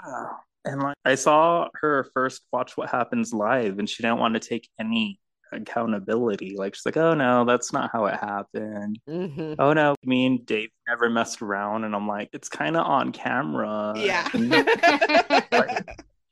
And 0.64 0.82
like 0.82 0.96
I 1.04 1.14
saw 1.14 1.68
her 1.74 2.06
first 2.14 2.42
watch 2.52 2.76
what 2.76 2.88
happens 2.88 3.32
live 3.32 3.78
and 3.78 3.88
she 3.88 4.02
didn't 4.02 4.18
want 4.18 4.34
to 4.34 4.40
take 4.40 4.68
any 4.80 5.20
accountability. 5.52 6.56
Like 6.56 6.74
she's 6.74 6.86
like, 6.86 6.96
oh 6.96 7.14
no, 7.14 7.44
that's 7.44 7.72
not 7.72 7.90
how 7.92 8.06
it 8.06 8.14
happened. 8.14 8.98
Mhm. 9.08 9.56
Oh 9.58 9.72
no, 9.72 9.94
me 10.04 10.26
and 10.26 10.44
Dave 10.46 10.70
never 10.88 11.10
messed 11.10 11.42
around. 11.42 11.84
And 11.84 11.94
I'm 11.94 12.08
like, 12.08 12.30
it's 12.32 12.48
kind 12.48 12.76
of 12.76 12.86
on 12.86 13.12
camera. 13.12 13.94
Yeah. 13.96 14.28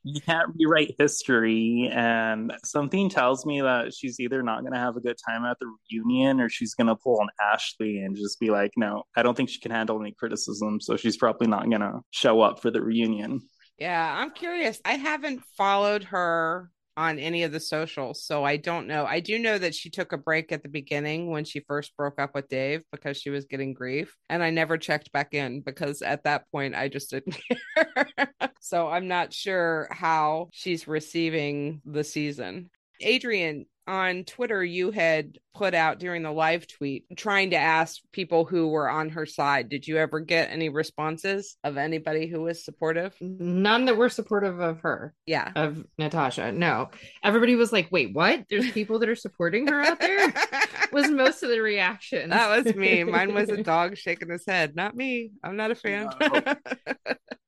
you 0.03 0.19
can't 0.19 0.51
rewrite 0.59 0.95
history 0.99 1.89
and 1.93 2.51
something 2.65 3.09
tells 3.09 3.45
me 3.45 3.61
that 3.61 3.93
she's 3.93 4.19
either 4.19 4.43
not 4.43 4.61
going 4.61 4.73
to 4.73 4.79
have 4.79 4.97
a 4.97 5.01
good 5.01 5.15
time 5.25 5.45
at 5.45 5.57
the 5.59 5.73
reunion 5.91 6.41
or 6.41 6.49
she's 6.49 6.73
going 6.73 6.87
to 6.87 6.95
pull 6.95 7.21
on 7.21 7.29
ashley 7.41 7.99
and 7.99 8.15
just 8.15 8.37
be 8.39 8.49
like 8.49 8.71
no 8.75 9.03
i 9.15 9.23
don't 9.23 9.35
think 9.35 9.47
she 9.49 9.61
can 9.61 9.71
handle 9.71 9.99
any 10.01 10.11
criticism 10.11 10.81
so 10.81 10.97
she's 10.97 11.15
probably 11.15 11.47
not 11.47 11.69
going 11.69 11.81
to 11.81 12.01
show 12.11 12.41
up 12.41 12.61
for 12.61 12.69
the 12.69 12.81
reunion 12.81 13.41
Yeah, 13.83 14.15
I'm 14.17 14.31
curious. 14.31 14.79
I 14.85 14.93
haven't 14.93 15.43
followed 15.57 16.05
her 16.05 16.71
on 16.95 17.19
any 17.19 17.43
of 17.43 17.51
the 17.51 17.59
socials, 17.59 18.23
so 18.23 18.45
I 18.45 18.55
don't 18.55 18.87
know. 18.87 19.05
I 19.05 19.19
do 19.19 19.37
know 19.37 19.57
that 19.57 19.75
she 19.75 19.89
took 19.89 20.13
a 20.13 20.17
break 20.17 20.53
at 20.53 20.63
the 20.63 20.69
beginning 20.69 21.29
when 21.29 21.43
she 21.43 21.59
first 21.67 21.91
broke 21.97 22.17
up 22.17 22.33
with 22.33 22.47
Dave 22.47 22.83
because 22.93 23.17
she 23.17 23.29
was 23.29 23.43
getting 23.43 23.73
grief, 23.73 24.15
and 24.29 24.41
I 24.41 24.51
never 24.51 24.77
checked 24.77 25.11
back 25.11 25.33
in 25.33 25.59
because 25.59 26.01
at 26.01 26.23
that 26.23 26.49
point 26.49 26.75
I 26.75 26.87
just 26.87 27.09
didn't 27.09 27.37
care. 27.75 28.31
so 28.61 28.87
I'm 28.87 29.09
not 29.09 29.33
sure 29.33 29.89
how 29.91 30.47
she's 30.53 30.87
receiving 30.87 31.81
the 31.83 32.05
season. 32.05 32.69
Adrienne, 33.05 33.65
on 33.87 34.23
Twitter, 34.23 34.63
you 34.63 34.91
had 34.91 35.37
put 35.53 35.73
out 35.73 35.99
during 35.99 36.23
the 36.23 36.31
live 36.31 36.65
tweet 36.67 37.05
trying 37.15 37.51
to 37.51 37.55
ask 37.57 38.01
people 38.11 38.43
who 38.45 38.69
were 38.69 38.89
on 38.89 39.09
her 39.09 39.25
side. 39.25 39.69
Did 39.69 39.87
you 39.87 39.97
ever 39.97 40.19
get 40.19 40.49
any 40.49 40.69
responses 40.69 41.57
of 41.63 41.77
anybody 41.77 42.25
who 42.27 42.41
was 42.41 42.65
supportive? 42.65 43.13
None 43.21 43.85
that 43.85 43.97
were 43.97 44.09
supportive 44.09 44.59
of 44.59 44.81
her, 44.81 45.13
Yeah. 45.25 45.51
of 45.55 45.85
Natasha. 45.99 46.51
No. 46.51 46.89
Everybody 47.23 47.55
was 47.55 47.71
like, 47.71 47.89
wait, 47.91 48.13
what? 48.13 48.45
There's 48.49 48.71
people 48.71 48.99
that 48.99 49.09
are 49.09 49.15
supporting 49.15 49.67
her 49.67 49.81
out 49.81 49.99
there? 49.99 50.33
Was 50.91 51.09
most 51.09 51.41
of 51.41 51.49
the 51.49 51.59
reaction. 51.59 52.29
that 52.29 52.63
was 52.65 52.75
me. 52.75 53.03
Mine 53.03 53.33
was 53.33 53.49
a 53.49 53.63
dog 53.63 53.97
shaking 53.97 54.29
his 54.29 54.45
head. 54.45 54.75
Not 54.75 54.95
me. 54.95 55.31
I'm 55.43 55.55
not 55.55 55.71
a 55.71 55.75
fan. 55.75 56.07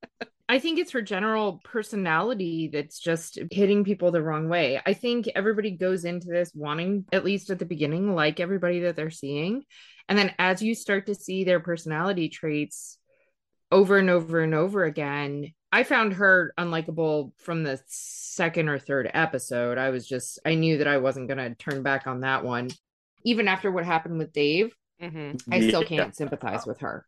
I 0.47 0.59
think 0.59 0.77
it's 0.77 0.91
her 0.91 1.01
general 1.01 1.59
personality 1.63 2.69
that's 2.71 2.99
just 2.99 3.39
hitting 3.51 3.83
people 3.83 4.11
the 4.11 4.21
wrong 4.21 4.47
way. 4.47 4.79
I 4.85 4.93
think 4.93 5.27
everybody 5.33 5.71
goes 5.71 6.05
into 6.05 6.27
this 6.27 6.51
wanting, 6.53 7.05
at 7.11 7.25
least 7.25 7.49
at 7.49 7.57
the 7.57 7.65
beginning, 7.65 8.13
like 8.13 8.39
everybody 8.39 8.81
that 8.81 8.95
they're 8.95 9.09
seeing. 9.09 9.63
And 10.07 10.17
then 10.17 10.33
as 10.37 10.61
you 10.61 10.75
start 10.75 11.07
to 11.07 11.15
see 11.15 11.43
their 11.43 11.59
personality 11.59 12.29
traits 12.29 12.99
over 13.71 13.97
and 13.97 14.09
over 14.09 14.41
and 14.41 14.53
over 14.53 14.83
again, 14.83 15.53
I 15.71 15.83
found 15.83 16.13
her 16.13 16.53
unlikable 16.59 17.31
from 17.39 17.63
the 17.63 17.81
second 17.87 18.69
or 18.69 18.77
third 18.77 19.09
episode. 19.13 19.79
I 19.79 19.89
was 19.89 20.07
just, 20.07 20.39
I 20.45 20.53
knew 20.55 20.77
that 20.77 20.87
I 20.87 20.97
wasn't 20.99 21.27
going 21.27 21.39
to 21.39 21.55
turn 21.55 21.81
back 21.81 22.05
on 22.05 22.21
that 22.21 22.43
one. 22.43 22.69
Even 23.23 23.47
after 23.47 23.71
what 23.71 23.83
happened 23.83 24.19
with 24.19 24.31
Dave, 24.31 24.75
hmm 25.01 25.31
I 25.51 25.67
still 25.67 25.83
can't 25.83 26.15
sympathize 26.15 26.65
with 26.67 26.79
her. 26.81 27.05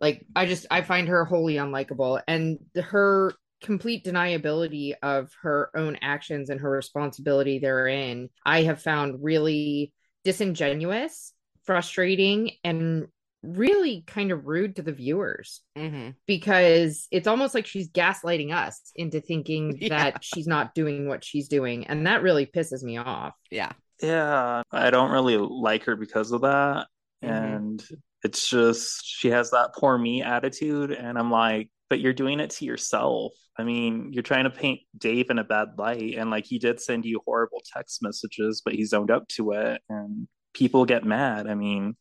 Like 0.00 0.26
I 0.34 0.46
just 0.46 0.66
I 0.70 0.82
find 0.82 1.08
her 1.08 1.24
wholly 1.24 1.54
unlikable 1.54 2.20
and 2.28 2.58
the, 2.74 2.82
her 2.82 3.32
complete 3.62 4.04
deniability 4.04 4.92
of 5.02 5.30
her 5.42 5.70
own 5.74 5.96
actions 6.02 6.50
and 6.50 6.60
her 6.60 6.70
responsibility 6.70 7.58
therein 7.58 8.28
I 8.44 8.62
have 8.64 8.82
found 8.82 9.22
really 9.22 9.92
disingenuous, 10.24 11.32
frustrating 11.64 12.50
and 12.64 13.06
really 13.42 14.02
kind 14.06 14.32
of 14.32 14.44
rude 14.46 14.76
to 14.76 14.82
the 14.82 14.92
viewers 14.92 15.62
hmm 15.76 16.10
because 16.26 17.06
it's 17.12 17.28
almost 17.28 17.54
like 17.54 17.64
she's 17.66 17.88
gaslighting 17.90 18.52
us 18.52 18.90
into 18.96 19.20
thinking 19.20 19.76
Yeah. 19.80 19.88
that 20.10 20.24
she's 20.24 20.46
not 20.48 20.74
doing 20.74 21.06
what 21.08 21.24
she's 21.24 21.48
doing 21.48 21.86
and 21.86 22.06
that 22.06 22.22
really 22.22 22.44
pisses 22.46 22.82
me 22.82 22.96
off. 22.98 23.34
Yeah. 23.50 23.70
yeah 24.02 24.62
i 24.72 24.90
don't 24.90 25.12
really 25.12 25.36
like 25.38 25.84
her 25.84 25.96
because 25.96 26.32
of 26.32 26.42
that 26.42 26.88
Mhm. 27.24 27.28
and 27.56 27.88
it's 28.24 28.48
just 28.48 29.04
she 29.04 29.28
has 29.28 29.50
that 29.50 29.70
poor 29.74 29.96
me 29.96 30.22
attitude 30.22 30.90
and 30.90 31.18
i'm 31.18 31.30
like 31.30 31.70
but 31.90 32.00
you're 32.00 32.12
doing 32.12 32.40
it 32.40 32.50
to 32.50 32.64
yourself 32.64 33.32
i 33.58 33.62
mean 33.62 34.12
you're 34.12 34.22
trying 34.22 34.44
to 34.44 34.50
paint 34.50 34.80
dave 34.96 35.30
in 35.30 35.38
a 35.38 35.44
bad 35.44 35.68
light 35.78 36.14
and 36.16 36.30
like 36.30 36.44
he 36.46 36.58
did 36.58 36.80
send 36.80 37.04
you 37.04 37.20
horrible 37.24 37.62
text 37.72 38.02
messages 38.02 38.62
but 38.64 38.74
he's 38.74 38.92
owned 38.92 39.10
up 39.10 39.26
to 39.28 39.52
it 39.52 39.80
and 39.88 40.26
people 40.54 40.84
get 40.84 41.04
mad 41.04 41.46
i 41.46 41.54
mean 41.54 41.96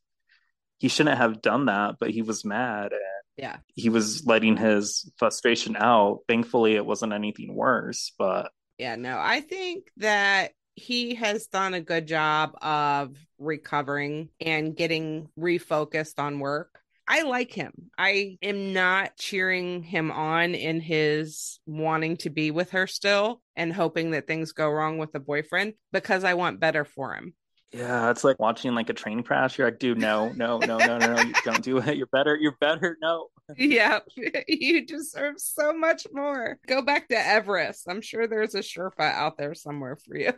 he 0.79 0.87
shouldn't 0.87 1.17
have 1.17 1.41
done 1.41 1.65
that 1.65 1.95
but 1.99 2.09
he 2.11 2.21
was 2.21 2.43
mad 2.45 2.91
and 2.91 3.01
Yeah. 3.37 3.57
he 3.73 3.89
was 3.89 4.25
letting 4.25 4.57
his 4.57 5.11
frustration 5.17 5.75
out 5.77 6.19
thankfully 6.27 6.75
it 6.75 6.85
wasn't 6.85 7.13
anything 7.13 7.53
worse 7.55 8.11
but 8.17 8.51
Yeah. 8.77 8.95
No, 8.97 9.17
I 9.17 9.39
think 9.41 9.85
that 9.97 10.51
he 10.75 11.15
has 11.15 11.47
done 11.47 11.73
a 11.73 11.81
good 11.81 12.07
job 12.07 12.55
of 12.61 13.15
recovering 13.39 14.29
and 14.39 14.75
getting 14.75 15.29
refocused 15.39 16.19
on 16.19 16.39
work. 16.39 16.79
I 17.07 17.21
like 17.21 17.51
him. 17.51 17.91
I 17.97 18.37
am 18.41 18.73
not 18.73 19.15
cheering 19.17 19.83
him 19.83 20.11
on 20.11 20.55
in 20.55 20.81
his 20.81 21.59
wanting 21.65 22.17
to 22.17 22.29
be 22.29 22.51
with 22.51 22.71
her 22.71 22.87
still 22.87 23.41
and 23.55 23.71
hoping 23.71 24.11
that 24.11 24.27
things 24.27 24.53
go 24.53 24.69
wrong 24.69 24.97
with 24.97 25.11
the 25.11 25.19
boyfriend 25.19 25.75
because 25.91 26.23
I 26.23 26.33
want 26.33 26.59
better 26.59 26.83
for 26.83 27.13
him. 27.13 27.33
Yeah, 27.71 28.09
it's 28.09 28.23
like 28.23 28.39
watching 28.39 28.73
like 28.73 28.89
a 28.89 28.93
train 28.93 29.21
crash. 29.21 29.57
You're 29.57 29.67
like, 29.67 29.79
dude, 29.79 29.99
no, 29.99 30.29
no, 30.29 30.57
no, 30.59 30.77
no, 30.77 30.97
no, 30.97 31.13
no, 31.13 31.31
don't 31.43 31.63
do 31.63 31.77
it. 31.77 31.97
You're 31.97 32.07
better. 32.07 32.35
You're 32.35 32.57
better. 32.59 32.97
No. 33.01 33.27
Yeah, 33.57 33.99
you 34.47 34.85
deserve 34.85 35.35
so 35.37 35.71
much 35.73 36.07
more. 36.11 36.57
Go 36.67 36.81
back 36.81 37.07
to 37.09 37.15
Everest. 37.17 37.87
I'm 37.89 38.01
sure 38.01 38.27
there's 38.27 38.55
a 38.55 38.59
Sherpa 38.59 39.01
out 39.01 39.37
there 39.37 39.53
somewhere 39.53 39.97
for 39.97 40.17
you. 40.17 40.33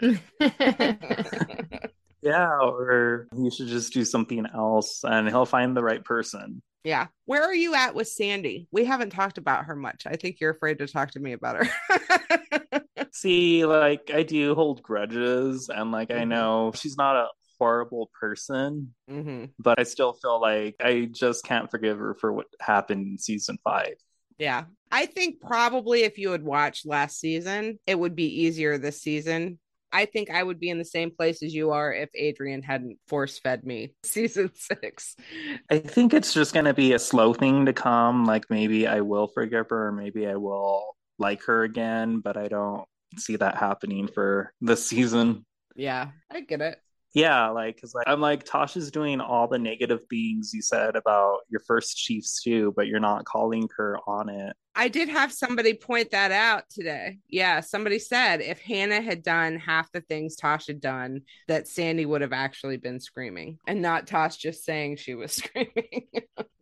Yeah, 2.22 2.58
or 2.58 3.28
you 3.34 3.50
should 3.50 3.68
just 3.68 3.94
do 3.94 4.04
something 4.04 4.44
else 4.54 5.04
and 5.04 5.26
he'll 5.26 5.46
find 5.46 5.74
the 5.74 5.82
right 5.82 6.04
person. 6.04 6.60
yeah. 6.84 7.06
Where 7.24 7.42
are 7.42 7.54
you 7.54 7.74
at 7.74 7.94
with 7.94 8.08
Sandy? 8.08 8.68
We 8.70 8.84
haven't 8.84 9.08
talked 9.08 9.38
about 9.38 9.64
her 9.64 9.74
much. 9.74 10.02
I 10.06 10.16
think 10.16 10.36
you're 10.38 10.50
afraid 10.50 10.80
to 10.80 10.86
talk 10.86 11.12
to 11.12 11.18
me 11.20 11.32
about 11.32 11.64
her. 11.64 12.84
See, 13.12 13.64
like 13.64 14.10
I 14.12 14.22
do 14.22 14.54
hold 14.54 14.82
grudges 14.82 15.70
and 15.70 15.92
like 15.92 16.10
I 16.10 16.18
Mhm. 16.24 16.28
know 16.28 16.72
she's 16.74 16.98
not 16.98 17.16
a 17.16 17.28
horrible 17.60 18.10
person, 18.18 18.94
hmm 19.08 19.44
but 19.58 19.78
I 19.78 19.84
still 19.84 20.14
feel 20.14 20.40
like 20.40 20.76
I 20.80 21.08
just 21.12 21.44
can't 21.44 21.70
forgive 21.70 21.98
her 21.98 22.14
for 22.14 22.32
what 22.32 22.46
happened 22.60 23.06
in 23.06 23.18
season 23.18 23.58
five. 23.62 23.94
Yeah. 24.38 24.64
I 24.90 25.06
think 25.06 25.40
probably 25.40 26.02
if 26.02 26.18
you 26.18 26.30
had 26.32 26.42
watched 26.42 26.86
last 26.86 27.20
season, 27.20 27.78
it 27.86 27.98
would 27.98 28.16
be 28.16 28.42
easier 28.42 28.78
this 28.78 29.00
season. 29.02 29.58
I 29.92 30.06
think 30.06 30.30
I 30.30 30.42
would 30.42 30.58
be 30.58 30.70
in 30.70 30.78
the 30.78 30.84
same 30.84 31.10
place 31.10 31.42
as 31.42 31.52
you 31.54 31.72
are 31.72 31.92
if 31.92 32.08
Adrienne 32.18 32.62
hadn't 32.62 32.98
force 33.08 33.38
fed 33.38 33.64
me 33.64 33.94
season 34.04 34.50
six. 34.54 35.16
I 35.70 35.78
think 35.78 36.14
it's 36.14 36.32
just 36.32 36.54
gonna 36.54 36.74
be 36.74 36.92
a 36.92 36.98
slow 36.98 37.34
thing 37.34 37.66
to 37.66 37.72
come. 37.72 38.24
Like 38.24 38.44
maybe 38.50 38.86
I 38.86 39.00
will 39.00 39.26
forgive 39.28 39.68
her, 39.70 39.88
or 39.88 39.92
maybe 39.92 40.26
I 40.26 40.36
will 40.36 40.96
like 41.18 41.42
her 41.44 41.64
again, 41.64 42.20
but 42.20 42.36
I 42.36 42.48
don't 42.48 42.84
see 43.18 43.36
that 43.36 43.56
happening 43.56 44.08
for 44.08 44.52
this 44.60 44.86
season. 44.86 45.44
Yeah, 45.76 46.10
I 46.30 46.40
get 46.40 46.60
it. 46.60 46.78
Yeah, 47.12 47.48
like 47.48 47.76
because 47.76 47.94
like, 47.94 48.06
I'm 48.08 48.20
like 48.20 48.44
Tasha's 48.44 48.90
doing 48.90 49.20
all 49.20 49.48
the 49.48 49.58
negative 49.58 50.04
things 50.08 50.52
you 50.54 50.62
said 50.62 50.94
about 50.94 51.38
your 51.48 51.60
first 51.66 51.96
chief 51.96 52.24
stew, 52.24 52.72
but 52.76 52.86
you're 52.86 53.00
not 53.00 53.24
calling 53.24 53.68
her 53.76 53.98
on 54.06 54.28
it. 54.28 54.54
I 54.76 54.86
did 54.86 55.08
have 55.08 55.32
somebody 55.32 55.74
point 55.74 56.12
that 56.12 56.30
out 56.30 56.64
today. 56.70 57.18
Yeah, 57.28 57.60
somebody 57.60 57.98
said 57.98 58.40
if 58.40 58.60
Hannah 58.60 59.00
had 59.00 59.24
done 59.24 59.56
half 59.56 59.90
the 59.90 60.00
things 60.02 60.36
Tosh 60.36 60.68
had 60.68 60.80
done, 60.80 61.22
that 61.48 61.66
Sandy 61.66 62.06
would 62.06 62.20
have 62.20 62.32
actually 62.32 62.76
been 62.76 63.00
screaming 63.00 63.58
and 63.66 63.82
not 63.82 64.06
Tosh 64.06 64.36
just 64.36 64.64
saying 64.64 64.96
she 64.96 65.14
was 65.14 65.32
screaming. 65.34 66.06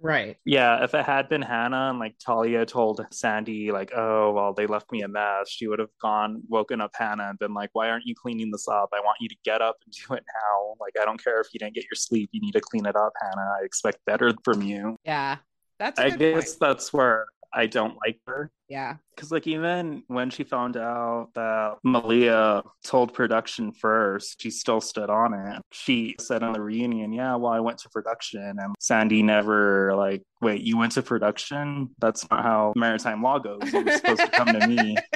Right. 0.00 0.36
Yeah, 0.44 0.84
if 0.84 0.94
it 0.94 1.04
had 1.04 1.28
been 1.28 1.42
Hannah 1.42 1.90
and 1.90 1.98
like 1.98 2.14
Talia 2.24 2.64
told 2.66 3.04
Sandy 3.10 3.70
like, 3.72 3.92
oh 3.96 4.32
well, 4.32 4.52
they 4.52 4.66
left 4.66 4.90
me 4.92 5.02
a 5.02 5.08
mess, 5.08 5.48
she 5.50 5.66
would 5.68 5.78
have 5.78 5.90
gone 6.00 6.42
woken 6.48 6.80
up 6.80 6.92
Hannah 6.94 7.28
and 7.30 7.38
been 7.38 7.54
like, 7.54 7.70
why 7.72 7.88
aren't 7.90 8.06
you 8.06 8.14
cleaning 8.14 8.50
this 8.50 8.68
up? 8.68 8.90
I 8.94 9.00
want 9.00 9.16
you 9.20 9.28
to 9.28 9.36
get 9.44 9.60
up 9.62 9.76
and 9.84 9.92
do 10.08 10.14
it 10.14 10.24
now. 10.26 10.74
Like 10.80 10.94
I 11.00 11.04
don't 11.04 11.22
care 11.22 11.40
if 11.40 11.48
you 11.52 11.58
didn't 11.58 11.74
get 11.74 11.84
your 11.84 11.96
sleep, 11.96 12.30
you 12.32 12.40
need 12.40 12.52
to 12.52 12.60
clean 12.60 12.86
it 12.86 12.96
up, 12.96 13.12
Hannah. 13.20 13.50
I 13.60 13.64
expect 13.64 13.98
better 14.06 14.32
from 14.44 14.62
you. 14.62 14.96
yeah, 15.04 15.36
that's 15.78 15.98
a 15.98 16.04
I 16.04 16.10
good 16.10 16.18
guess 16.18 16.54
point. 16.54 16.60
that's 16.60 16.92
where 16.92 17.26
I 17.52 17.66
don't 17.66 17.96
like 18.06 18.20
her. 18.26 18.50
Yeah, 18.68 18.96
Because, 19.16 19.32
like, 19.32 19.46
even 19.46 20.02
when 20.08 20.28
she 20.28 20.44
found 20.44 20.76
out 20.76 21.28
that 21.34 21.76
Malia 21.82 22.62
told 22.84 23.14
production 23.14 23.72
first, 23.72 24.42
she 24.42 24.50
still 24.50 24.80
stood 24.82 25.08
on 25.08 25.32
it. 25.32 25.62
She 25.72 26.14
said 26.20 26.42
on 26.42 26.52
the 26.52 26.60
reunion, 26.60 27.12
Yeah, 27.12 27.36
well, 27.36 27.52
I 27.52 27.60
went 27.60 27.78
to 27.78 27.88
production. 27.88 28.56
And 28.58 28.74
Sandy 28.78 29.22
never, 29.22 29.94
like, 29.96 30.22
wait, 30.42 30.60
you 30.60 30.76
went 30.76 30.92
to 30.92 31.02
production? 31.02 31.88
That's 31.98 32.30
not 32.30 32.42
how 32.42 32.74
maritime 32.76 33.22
law 33.22 33.38
goes. 33.38 33.72
You 33.72 33.84
were 33.84 33.90
supposed 33.92 34.20
to 34.20 34.30
come 34.30 34.48
to 34.48 34.66
me. 34.66 34.96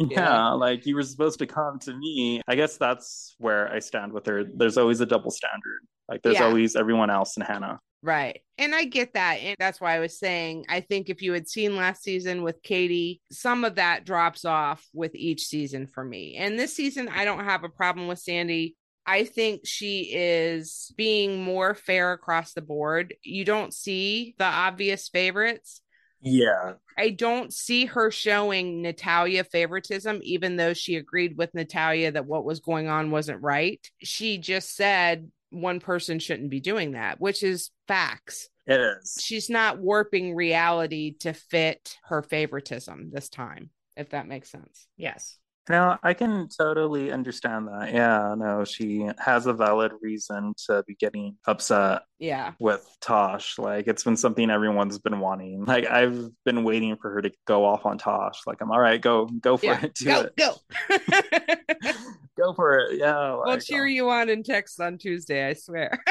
Yeah, 0.00 0.50
like, 0.50 0.84
you 0.84 0.94
were 0.94 1.02
supposed 1.02 1.38
to 1.38 1.46
come 1.46 1.78
to 1.80 1.96
me. 1.96 2.42
I 2.46 2.54
guess 2.56 2.76
that's 2.76 3.34
where 3.38 3.72
I 3.72 3.78
stand 3.78 4.12
with 4.12 4.26
her. 4.26 4.44
There's 4.44 4.76
always 4.76 5.00
a 5.00 5.06
double 5.06 5.30
standard. 5.30 5.80
Like, 6.08 6.20
there's 6.22 6.36
Yeah. 6.38 6.44
always 6.44 6.76
everyone 6.76 7.08
else 7.08 7.36
and 7.38 7.46
Hannah. 7.46 7.80
Right. 8.02 8.40
And 8.58 8.74
I 8.74 8.84
get 8.84 9.14
that. 9.14 9.34
And 9.34 9.56
that's 9.58 9.80
why 9.80 9.94
I 9.94 10.00
was 10.00 10.18
saying, 10.18 10.66
I 10.68 10.80
think 10.80 11.08
if 11.08 11.22
you 11.22 11.32
had 11.32 11.48
seen 11.48 11.76
last 11.76 12.02
season 12.02 12.42
with 12.42 12.62
Katie, 12.62 13.20
some 13.30 13.64
of 13.64 13.76
that 13.76 14.04
drops 14.04 14.44
off 14.44 14.84
with 14.92 15.14
each 15.14 15.44
season 15.44 15.86
for 15.86 16.04
me. 16.04 16.36
And 16.36 16.58
this 16.58 16.74
season, 16.74 17.08
I 17.08 17.24
don't 17.24 17.44
have 17.44 17.62
a 17.62 17.68
problem 17.68 18.08
with 18.08 18.18
Sandy. 18.18 18.76
I 19.06 19.24
think 19.24 19.62
she 19.64 20.12
is 20.14 20.92
being 20.96 21.42
more 21.42 21.74
fair 21.74 22.12
across 22.12 22.52
the 22.52 22.60
board. 22.60 23.14
You 23.22 23.44
don't 23.44 23.72
see 23.72 24.34
the 24.38 24.44
obvious 24.44 25.08
favorites. 25.08 25.80
Yeah. 26.20 26.74
I 26.96 27.10
don't 27.10 27.52
see 27.52 27.86
her 27.86 28.10
showing 28.10 28.82
Natalya 28.82 29.44
favoritism, 29.44 30.20
even 30.22 30.56
though 30.56 30.72
she 30.72 30.96
agreed 30.96 31.36
with 31.36 31.54
Natalya 31.54 32.12
that 32.12 32.26
what 32.26 32.44
was 32.44 32.60
going 32.60 32.88
on 32.88 33.10
wasn't 33.10 33.42
right. 33.42 33.84
She 34.02 34.38
just 34.38 34.76
said 34.76 35.30
one 35.52 35.80
person 35.80 36.18
shouldn't 36.18 36.50
be 36.50 36.60
doing 36.60 36.92
that, 36.92 37.20
which 37.20 37.42
is 37.42 37.70
facts. 37.86 38.48
It 38.66 38.80
is. 38.80 39.18
She's 39.20 39.50
not 39.50 39.78
warping 39.78 40.34
reality 40.34 41.16
to 41.20 41.32
fit 41.32 41.96
her 42.04 42.22
favoritism 42.22 43.10
this 43.12 43.28
time, 43.28 43.70
if 43.96 44.10
that 44.10 44.28
makes 44.28 44.50
sense. 44.50 44.86
Yes. 44.96 45.38
No, 45.68 45.96
I 46.02 46.12
can 46.14 46.48
totally 46.48 47.12
understand 47.12 47.68
that. 47.68 47.92
Yeah, 47.92 48.34
no, 48.36 48.64
she 48.64 49.08
has 49.18 49.46
a 49.46 49.52
valid 49.52 49.92
reason 50.02 50.54
to 50.66 50.82
be 50.88 50.96
getting 50.96 51.36
upset 51.46 52.02
Yeah. 52.18 52.52
with 52.58 52.84
Tosh. 53.00 53.58
Like 53.58 53.86
it's 53.86 54.02
been 54.02 54.16
something 54.16 54.50
everyone's 54.50 54.98
been 54.98 55.20
wanting. 55.20 55.64
Like 55.64 55.86
I've 55.88 56.28
been 56.44 56.64
waiting 56.64 56.96
for 56.96 57.12
her 57.12 57.22
to 57.22 57.30
go 57.46 57.64
off 57.64 57.86
on 57.86 57.96
Tosh. 57.96 58.40
Like 58.44 58.60
I'm 58.60 58.72
all 58.72 58.80
right, 58.80 59.00
go 59.00 59.26
go 59.26 59.56
for 59.56 59.66
Yeah. 59.66 59.84
it. 59.84 59.94
Do 59.94 60.04
Go, 60.04 60.20
it. 60.20 60.36
go. 60.36 60.54
Go 62.38 62.54
for 62.54 62.78
it. 62.78 62.98
Yeah. 62.98 63.32
we'll 63.34 63.46
like, 63.46 63.62
cheer 63.62 63.82
um 63.84 63.88
you 63.90 64.08
on 64.08 64.30
in 64.30 64.42
text 64.42 64.80
on 64.80 64.96
Tuesday, 64.96 65.46
I 65.46 65.52
swear. 65.52 66.02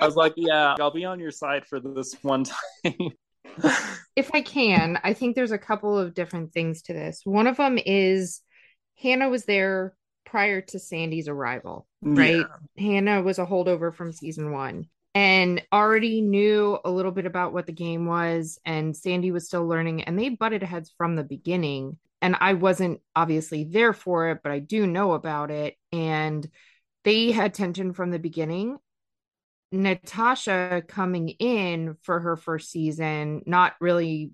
I 0.00 0.06
was 0.06 0.14
like, 0.14 0.32
yeah, 0.36 0.76
I'll 0.80 0.92
be 0.92 1.04
on 1.04 1.18
your 1.18 1.32
side 1.32 1.66
for 1.66 1.80
this 1.80 2.14
one 2.22 2.44
time. 2.44 2.94
If 4.16 4.30
I 4.34 4.40
can, 4.42 4.98
I 5.02 5.12
think 5.14 5.34
there's 5.34 5.50
a 5.52 5.58
couple 5.58 5.98
of 5.98 6.14
different 6.14 6.52
things 6.52 6.82
to 6.82 6.92
this. 6.92 7.20
One 7.24 7.46
of 7.46 7.56
them 7.58 7.78
is 7.84 8.40
Hannah 9.00 9.28
was 9.28 9.44
there 9.44 9.94
prior 10.24 10.60
to 10.60 10.78
Sandy's 10.78 11.28
arrival, 11.28 11.86
right? 12.02 12.46
Hannah 12.76 13.22
was 13.22 13.38
a 13.38 13.46
holdover 13.46 13.94
from 13.94 14.12
season 14.12 14.52
one 14.52 14.88
and 15.16 15.62
already 15.72 16.20
knew 16.20 16.78
a 16.84 16.90
little 16.90 17.10
bit 17.10 17.24
about 17.24 17.54
what 17.54 17.64
the 17.64 17.72
game 17.72 18.04
was, 18.04 18.58
and 18.66 18.94
Sandy 18.94 19.30
was 19.30 19.46
still 19.46 19.66
learning, 19.66 20.02
and 20.02 20.18
they 20.18 20.28
butted 20.28 20.62
heads 20.62 20.92
from 20.98 21.16
the 21.16 21.24
beginning. 21.24 21.96
And 22.20 22.36
I 22.38 22.52
wasn't 22.52 23.00
obviously 23.14 23.64
there 23.64 23.94
for 23.94 24.30
it, 24.30 24.40
but 24.42 24.52
I 24.52 24.58
do 24.58 24.86
know 24.86 25.12
about 25.12 25.50
it. 25.50 25.76
And 25.90 26.46
they 27.04 27.32
had 27.32 27.54
tension 27.54 27.94
from 27.94 28.10
the 28.10 28.18
beginning. 28.18 28.76
Natasha 29.72 30.82
coming 30.86 31.30
in 31.30 31.96
for 32.02 32.20
her 32.20 32.36
first 32.36 32.70
season, 32.70 33.42
not 33.46 33.74
really 33.80 34.32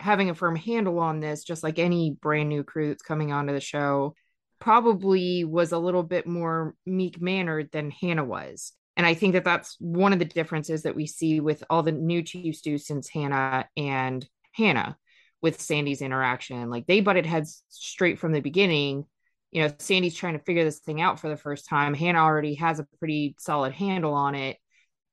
having 0.00 0.30
a 0.30 0.34
firm 0.34 0.56
handle 0.56 0.98
on 0.98 1.20
this, 1.20 1.44
just 1.44 1.62
like 1.62 1.78
any 1.78 2.16
brand 2.20 2.48
new 2.48 2.64
crew 2.64 2.88
that's 2.88 3.02
coming 3.02 3.32
onto 3.32 3.52
the 3.52 3.60
show, 3.60 4.14
probably 4.58 5.44
was 5.44 5.72
a 5.72 5.78
little 5.78 6.02
bit 6.02 6.26
more 6.26 6.74
meek 6.86 7.20
mannered 7.20 7.70
than 7.72 7.90
Hannah 7.90 8.24
was. 8.24 8.72
And 8.96 9.06
I 9.06 9.14
think 9.14 9.32
that 9.32 9.44
that's 9.44 9.76
one 9.78 10.12
of 10.12 10.18
the 10.18 10.24
differences 10.24 10.82
that 10.82 10.96
we 10.96 11.06
see 11.06 11.40
with 11.40 11.64
all 11.70 11.82
the 11.82 11.92
new 11.92 12.22
Chief 12.22 12.56
Stew 12.56 12.78
since 12.78 13.08
Hannah 13.08 13.66
and 13.76 14.26
Hannah 14.52 14.96
with 15.40 15.60
Sandy's 15.60 16.02
interaction. 16.02 16.68
Like 16.68 16.86
they 16.86 17.00
butted 17.00 17.26
heads 17.26 17.62
straight 17.68 18.18
from 18.18 18.32
the 18.32 18.40
beginning. 18.40 19.06
You 19.50 19.62
know, 19.62 19.74
Sandy's 19.78 20.14
trying 20.14 20.38
to 20.38 20.44
figure 20.44 20.64
this 20.64 20.80
thing 20.80 21.00
out 21.00 21.18
for 21.18 21.28
the 21.28 21.36
first 21.36 21.68
time. 21.68 21.94
Hannah 21.94 22.20
already 22.20 22.54
has 22.56 22.78
a 22.78 22.86
pretty 22.98 23.36
solid 23.38 23.72
handle 23.72 24.12
on 24.12 24.34
it 24.34 24.58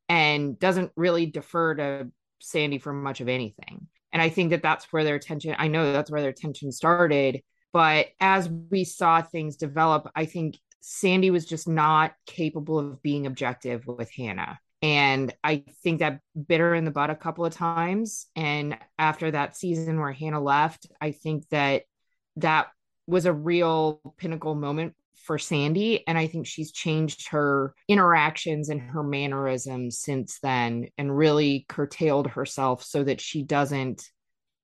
and 0.10 0.60
doesn't 0.60 0.92
really 0.96 1.26
defer 1.26 1.76
to 1.76 2.12
Sandy 2.40 2.80
for 2.80 2.94
much 2.94 3.22
of 3.22 3.30
anything. 3.30 3.88
And 4.14 4.22
I 4.22 4.30
think 4.30 4.52
that 4.52 4.62
that's 4.62 4.92
where 4.92 5.04
their 5.04 5.20
tension, 5.20 5.56
I 5.58 5.68
know 5.68 5.92
that's 5.92 6.12
where 6.12 6.22
their 6.22 6.34
tension 6.34 6.72
started. 6.72 7.42
But 7.74 8.08
as 8.20 8.50
we 8.50 8.84
saw 8.84 9.22
things 9.22 9.58
develop, 9.58 10.10
I 10.16 10.26
think 10.26 10.58
Sandy 10.82 11.32
was 11.32 11.46
just 11.46 11.68
not 11.68 12.14
capable 12.26 12.80
of 12.80 13.02
being 13.02 13.26
objective 13.26 13.86
with 13.86 14.12
Hannah. 14.12 14.60
And 14.82 15.34
I 15.44 15.66
think 15.84 16.00
that 16.00 16.22
bit 16.48 16.60
her 16.60 16.76
in 16.76 16.86
the 16.86 16.92
butt 16.92 17.10
a 17.10 17.16
couple 17.16 17.46
of 17.46 17.54
times. 17.54 18.28
And 18.36 18.78
after 18.98 19.32
that 19.32 19.56
season 19.56 20.00
where 20.00 20.12
Hannah 20.12 20.42
left, 20.42 20.88
I 21.02 21.12
think 21.12 21.50
that 21.50 21.84
that 22.38 22.68
was 23.08 23.26
a 23.26 23.34
real 23.34 24.02
pinnacle 24.18 24.56
moment 24.56 24.96
for 25.24 25.38
Sandy. 25.38 26.08
And 26.08 26.18
I 26.18 26.28
think 26.28 26.48
she's 26.48 26.72
changed 26.72 27.30
her 27.30 27.74
interactions 27.88 28.70
and 28.70 28.82
her 28.82 29.04
mannerisms 29.04 30.00
since 30.00 30.40
then 30.40 30.88
and 30.98 31.16
really 31.16 31.66
curtailed 31.68 32.28
herself 32.28 32.84
so 32.84 33.04
that 33.04 33.22
she 33.22 33.44
doesn't 33.44 34.04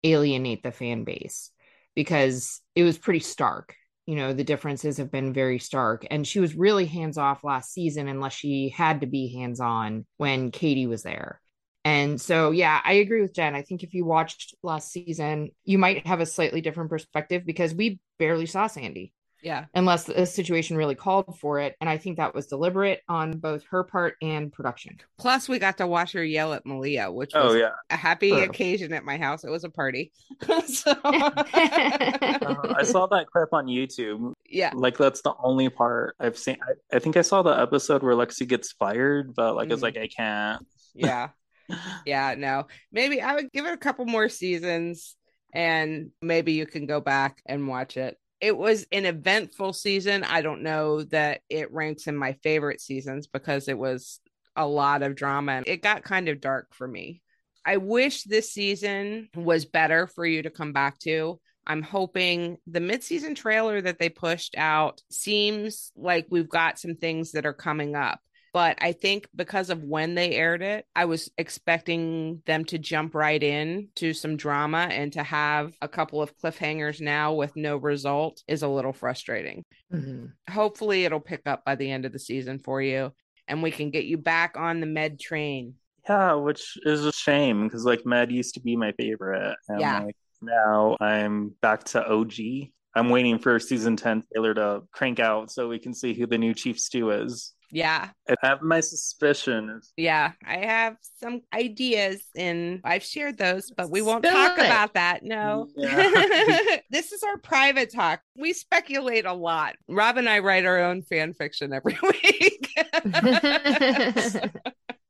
alienate 0.03 0.63
the 0.63 0.71
fan 0.71 1.03
base 1.03 1.51
because 1.95 2.61
it 2.75 2.83
was 2.83 2.97
pretty 2.97 3.19
stark. 3.19 3.75
You 4.05 4.15
know, 4.15 4.33
the 4.33 4.43
differences 4.43 4.97
have 4.97 5.11
been 5.11 5.33
very 5.33 5.59
stark. 5.59 6.05
And 6.11 6.27
she 6.27 6.39
was 6.39 6.55
really 6.55 6.85
hands 6.85 7.17
off 7.17 7.43
last 7.43 7.71
season, 7.71 8.07
unless 8.07 8.33
she 8.33 8.69
had 8.69 9.01
to 9.01 9.07
be 9.07 9.33
hands 9.33 9.59
on 9.61 10.05
when 10.17 10.51
Katie 10.51 10.87
was 10.87 11.03
there. 11.03 11.39
And 11.85 12.19
so, 12.19 12.51
yeah, 12.51 12.79
I 12.83 12.93
agree 12.93 13.21
with 13.21 13.33
Jen. 13.33 13.55
I 13.55 13.61
think 13.61 13.83
if 13.83 13.93
you 13.93 14.05
watched 14.05 14.55
last 14.63 14.91
season, 14.91 15.51
you 15.65 15.77
might 15.77 16.07
have 16.07 16.21
a 16.21 16.25
slightly 16.25 16.61
different 16.61 16.89
perspective 16.89 17.43
because 17.45 17.73
we 17.73 17.99
barely 18.19 18.45
saw 18.45 18.67
Sandy 18.67 19.13
yeah. 19.43 19.65
unless 19.75 20.05
the 20.05 20.25
situation 20.25 20.77
really 20.77 20.95
called 20.95 21.37
for 21.39 21.59
it. 21.59 21.75
And 21.81 21.89
I 21.89 21.97
think 21.97 22.17
that 22.17 22.33
was 22.33 22.47
deliberate 22.47 23.01
on 23.07 23.37
both 23.37 23.63
her 23.71 23.83
part 23.83 24.15
and 24.21 24.51
production. 24.51 24.97
Plus, 25.19 25.47
we 25.49 25.59
got 25.59 25.77
to 25.77 25.87
watch 25.87 26.13
her 26.13 26.23
yell 26.23 26.53
at 26.53 26.65
Malia, 26.65 27.11
which 27.11 27.31
oh 27.35 27.47
was 27.49 27.57
yeah. 27.57 27.71
a 27.89 27.95
happy 27.97 28.29
Sure. 28.29 28.43
occasion 28.43 28.93
at 28.93 29.03
my 29.05 29.17
house. 29.17 29.43
It 29.43 29.51
was 29.51 29.63
a 29.63 29.69
party. 29.69 30.11
so, 30.65 30.93
Uh, 31.03 32.73
I 32.75 32.83
saw 32.83 33.05
that 33.07 33.27
clip 33.31 33.49
on 33.53 33.67
YouTube. 33.67 34.33
yeah. 34.49 34.71
Like 34.73 34.97
that's 34.97 35.21
the 35.21 35.33
only 35.39 35.69
part 35.69 36.15
I've 36.19 36.37
seen. 36.37 36.57
I, 36.63 36.95
I 36.95 36.99
think 36.99 37.17
I 37.17 37.21
saw 37.21 37.41
the 37.43 37.51
episode 37.59 38.03
where 38.03 38.15
Lexi 38.15 38.47
gets 38.47 38.71
fired, 38.71 39.33
but 39.35 39.55
like 39.55 39.69
it's 39.71 39.79
Mhm. 39.79 39.83
like 39.83 39.97
I 39.97 40.07
can't. 40.07 40.65
Yeah. 40.93 41.29
Yeah. 42.05 42.35
No, 42.37 42.67
maybe 42.91 43.21
I 43.21 43.35
would 43.35 43.51
give 43.51 43.65
it 43.65 43.73
a 43.73 43.77
couple 43.77 44.05
more 44.05 44.27
seasons 44.27 45.15
and 45.53 46.11
maybe 46.21 46.51
you 46.53 46.65
can 46.65 46.85
go 46.87 46.99
back 46.99 47.41
and 47.45 47.67
watch 47.69 47.95
it. 47.95 48.17
It 48.43 48.57
was 48.57 48.85
an 48.91 49.05
eventful 49.05 49.71
season. 49.71 50.25
I 50.25 50.41
don't 50.41 50.63
know 50.63 51.03
that 51.03 51.39
it 51.49 51.71
ranks 51.71 52.07
in 52.07 52.17
my 52.17 52.33
favorite 52.43 52.81
seasons 52.81 53.25
because 53.25 53.69
it 53.69 53.77
was 53.77 54.19
a 54.57 54.67
lot 54.67 55.01
of 55.01 55.15
drama 55.15 55.63
it 55.65 55.81
got 55.81 56.03
kind 56.03 56.27
of 56.27 56.41
dark 56.41 56.75
for 56.75 56.85
me. 56.85 57.21
I 57.65 57.77
wish 57.77 58.23
this 58.23 58.51
season 58.51 59.29
was 59.33 59.63
better 59.63 60.07
for 60.07 60.25
you 60.25 60.41
to 60.41 60.49
come 60.49 60.73
back 60.73 60.99
to. 60.99 61.39
I'm 61.65 61.81
hoping 61.81 62.57
the 62.67 62.81
mid-season 62.81 63.33
trailer 63.33 63.79
that 63.79 63.97
they 63.97 64.09
pushed 64.09 64.57
out 64.57 65.01
seems 65.09 65.93
like 65.95 66.27
we've 66.29 66.49
got 66.49 66.77
some 66.77 66.95
things 66.95 67.31
that 67.31 67.45
are 67.45 67.53
coming 67.53 67.95
up. 67.95 68.19
But 68.53 68.77
I 68.81 68.91
think 68.91 69.27
because 69.35 69.71
of 69.71 69.83
when 69.83 70.13
they 70.13 70.35
aired 70.35 70.61
it, 70.61 70.85
I 70.95 71.05
was 71.05 71.31
expecting 71.39 72.43
them 72.45 72.65
to 72.65 72.77
jump 72.77 73.15
right 73.15 73.41
in 73.41 73.89
to 73.95 74.13
some 74.13 74.37
drama 74.37 74.87
and 74.91 75.11
to 75.13 75.23
have 75.23 75.73
a 75.81 75.87
couple 75.87 76.21
of 76.21 76.37
cliffhangers 76.37 77.01
now 77.01 77.33
with 77.33 77.55
no 77.55 77.77
result 77.77 78.43
is 78.47 78.61
a 78.61 78.67
little 78.67 78.93
frustrating. 78.93 79.65
Mm-hmm. 79.91 80.27
Hopefully 80.51 81.05
it'll 81.05 81.19
pick 81.19 81.41
up 81.47 81.65
by 81.65 81.75
the 81.75 81.89
end 81.91 82.05
of 82.05 82.13
the 82.13 82.19
season 82.19 82.59
for 82.59 82.79
you 82.79 83.11
and 83.47 83.63
we 83.63 83.71
can 83.71 83.89
get 83.89 84.05
you 84.05 84.17
back 84.17 84.55
on 84.57 84.79
the 84.79 84.85
med 84.85 85.19
train. 85.19 85.75
Yeah, 86.07 86.33
which 86.33 86.77
is 86.83 87.05
a 87.05 87.11
shame 87.11 87.63
because 87.67 87.85
like 87.85 88.05
Med 88.05 88.31
used 88.31 88.55
to 88.55 88.59
be 88.59 88.75
my 88.75 88.91
favorite, 88.93 89.55
and 89.69 89.79
Yeah. 89.79 90.03
like 90.03 90.15
now 90.41 90.97
I'm 90.99 91.55
back 91.61 91.85
to 91.85 92.05
OG. 92.05 92.71
I'm 92.95 93.09
waiting 93.09 93.39
for 93.39 93.57
season 93.59 93.95
ten 93.95 94.23
trailer 94.31 94.53
to 94.53 94.83
crank 94.91 95.19
out 95.19 95.49
so 95.49 95.69
we 95.69 95.79
can 95.79 95.93
see 95.93 96.13
who 96.13 96.27
the 96.27 96.37
new 96.37 96.53
chief 96.53 96.79
stew 96.79 97.11
is. 97.11 97.53
Yeah. 97.73 98.09
I 98.29 98.35
have 98.43 98.61
my 98.61 98.79
suspicions. 98.81 99.91
Yeah, 99.97 100.33
I 100.45 100.57
have 100.57 100.95
some 101.19 101.41
ideas 101.53 102.21
and 102.37 102.79
I've 102.83 103.03
shared 103.03 103.37
those, 103.37 103.71
but 103.75 103.89
we 103.89 104.01
won't 104.01 104.23
Spill 104.25 104.33
talk 104.37 104.59
it. 104.59 104.65
about 104.65 104.93
that. 104.93 105.23
No. 105.23 105.67
Yeah. 105.75 106.77
this 106.91 107.11
is 107.11 107.23
our 107.23 107.37
private 107.39 107.91
talk. 107.91 108.21
We 108.37 108.53
speculate 108.53 109.25
a 109.25 109.33
lot. 109.33 109.75
Rob 109.89 110.17
and 110.17 110.29
I 110.29 110.39
write 110.39 110.65
our 110.65 110.79
own 110.83 111.01
fan 111.01 111.33
fiction 111.33 111.73
every 111.73 111.97
week. 112.03 112.69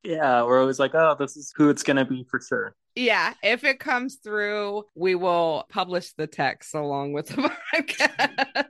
Yeah, 0.05 0.43
we're 0.43 0.59
always 0.59 0.79
like, 0.79 0.93
oh, 0.95 1.15
this 1.17 1.37
is 1.37 1.53
who 1.55 1.69
it's 1.69 1.81
gonna 1.83 2.03
be 2.03 2.25
for 2.29 2.41
sure. 2.41 2.75
yeah, 2.95 3.33
if 3.41 3.63
it 3.63 3.79
comes 3.79 4.15
through, 4.15 4.83
we 4.95 5.15
will 5.15 5.63
publish 5.69 6.11
the 6.13 6.27
text 6.27 6.75
along 6.75 7.13
with 7.13 7.27
the 7.27 7.49
podcast. 7.73 8.65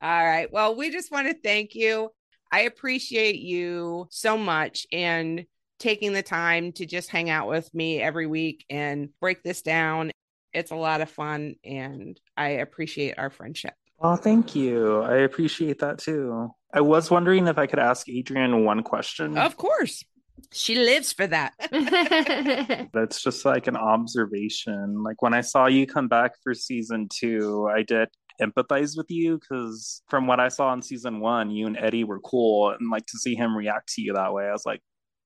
All 0.00 0.24
right. 0.24 0.52
Well, 0.52 0.76
we 0.76 0.90
just 0.90 1.10
want 1.10 1.26
to 1.28 1.34
thank 1.34 1.74
you. 1.74 2.10
I 2.52 2.60
appreciate 2.60 3.40
you 3.40 4.06
so 4.10 4.36
much 4.36 4.86
and 4.92 5.46
taking 5.78 6.12
the 6.12 6.22
time 6.22 6.72
to 6.72 6.84
just 6.84 7.08
hang 7.08 7.30
out 7.30 7.48
with 7.48 7.72
me 7.74 8.00
every 8.00 8.26
week 8.26 8.66
and 8.68 9.08
break 9.20 9.42
this 9.42 9.62
down. 9.62 10.12
It's 10.52 10.70
a 10.70 10.76
lot 10.76 11.00
of 11.00 11.10
fun 11.10 11.54
and 11.64 12.20
I 12.36 12.48
appreciate 12.48 13.18
our 13.18 13.30
friendship. 13.30 13.72
Oh, 14.00 14.16
thank 14.16 14.54
you. 14.54 15.00
I 15.00 15.18
appreciate 15.18 15.78
that 15.78 15.98
too. 15.98 16.50
I 16.74 16.82
was 16.82 17.10
wondering 17.10 17.46
if 17.46 17.56
I 17.56 17.66
could 17.66 17.78
ask 17.78 18.06
Adrienne 18.08 18.64
one 18.64 18.82
question. 18.82 19.38
Of 19.38 19.56
course. 19.56 20.04
She 20.52 20.74
lives 20.74 21.12
for 21.12 21.26
that. 21.26 21.54
That's 22.92 23.22
just 23.22 23.44
like 23.44 23.66
an 23.66 23.76
observation. 23.76 25.02
Like 25.02 25.22
when 25.22 25.32
I 25.32 25.40
saw 25.40 25.66
you 25.66 25.86
come 25.86 26.08
back 26.08 26.32
for 26.42 26.52
season 26.52 27.08
two, 27.08 27.68
I 27.74 27.82
did 27.82 28.08
empathize 28.40 28.96
with 28.96 29.10
you 29.10 29.38
because 29.38 30.02
from 30.08 30.26
what 30.26 30.40
I 30.40 30.48
saw 30.48 30.72
in 30.72 30.82
season 30.82 31.20
one, 31.20 31.50
you 31.50 31.66
and 31.66 31.76
Eddie 31.76 32.04
were 32.04 32.20
cool, 32.20 32.70
and 32.70 32.90
like 32.90 33.06
to 33.06 33.18
see 33.18 33.34
him 33.34 33.56
react 33.56 33.92
to 33.94 34.02
you 34.02 34.14
that 34.14 34.32
way, 34.32 34.46
I 34.46 34.52
was 34.52 34.66
like, 34.66 34.80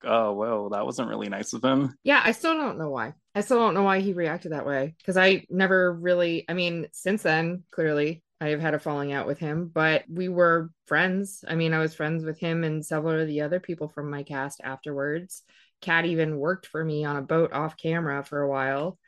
oh, 0.04 0.32
whoa, 0.32 0.68
that 0.72 0.84
wasn't 0.84 1.08
really 1.08 1.28
nice 1.28 1.52
of 1.52 1.64
him. 1.64 1.94
Yeah, 2.04 2.20
I 2.24 2.32
still 2.32 2.54
don't 2.54 2.78
know 2.78 2.90
why. 2.90 3.14
I 3.34 3.40
still 3.40 3.58
don't 3.58 3.74
know 3.74 3.82
why 3.82 4.00
he 4.00 4.12
reacted 4.12 4.52
that 4.52 4.66
way 4.66 4.94
because 4.98 5.16
I 5.16 5.44
never 5.50 5.92
really, 5.92 6.44
I 6.48 6.54
mean, 6.54 6.86
since 6.92 7.22
then, 7.22 7.64
clearly, 7.70 8.22
I 8.40 8.48
have 8.48 8.60
had 8.60 8.74
a 8.74 8.78
falling 8.78 9.12
out 9.12 9.26
with 9.26 9.38
him, 9.38 9.70
but 9.72 10.04
we 10.08 10.28
were 10.28 10.70
friends. 10.86 11.44
I 11.48 11.54
mean, 11.54 11.72
I 11.72 11.78
was 11.78 11.94
friends 11.94 12.24
with 12.24 12.38
him 12.38 12.64
and 12.64 12.84
several 12.84 13.20
of 13.20 13.26
the 13.26 13.40
other 13.40 13.60
people 13.60 13.88
from 13.88 14.10
my 14.10 14.22
cast 14.22 14.60
afterwards. 14.62 15.42
Kat 15.80 16.04
even 16.04 16.38
worked 16.38 16.66
for 16.66 16.84
me 16.84 17.04
on 17.04 17.16
a 17.16 17.22
boat 17.22 17.52
off 17.52 17.76
camera 17.76 18.22
for 18.24 18.40
a 18.40 18.48
while. 18.48 18.98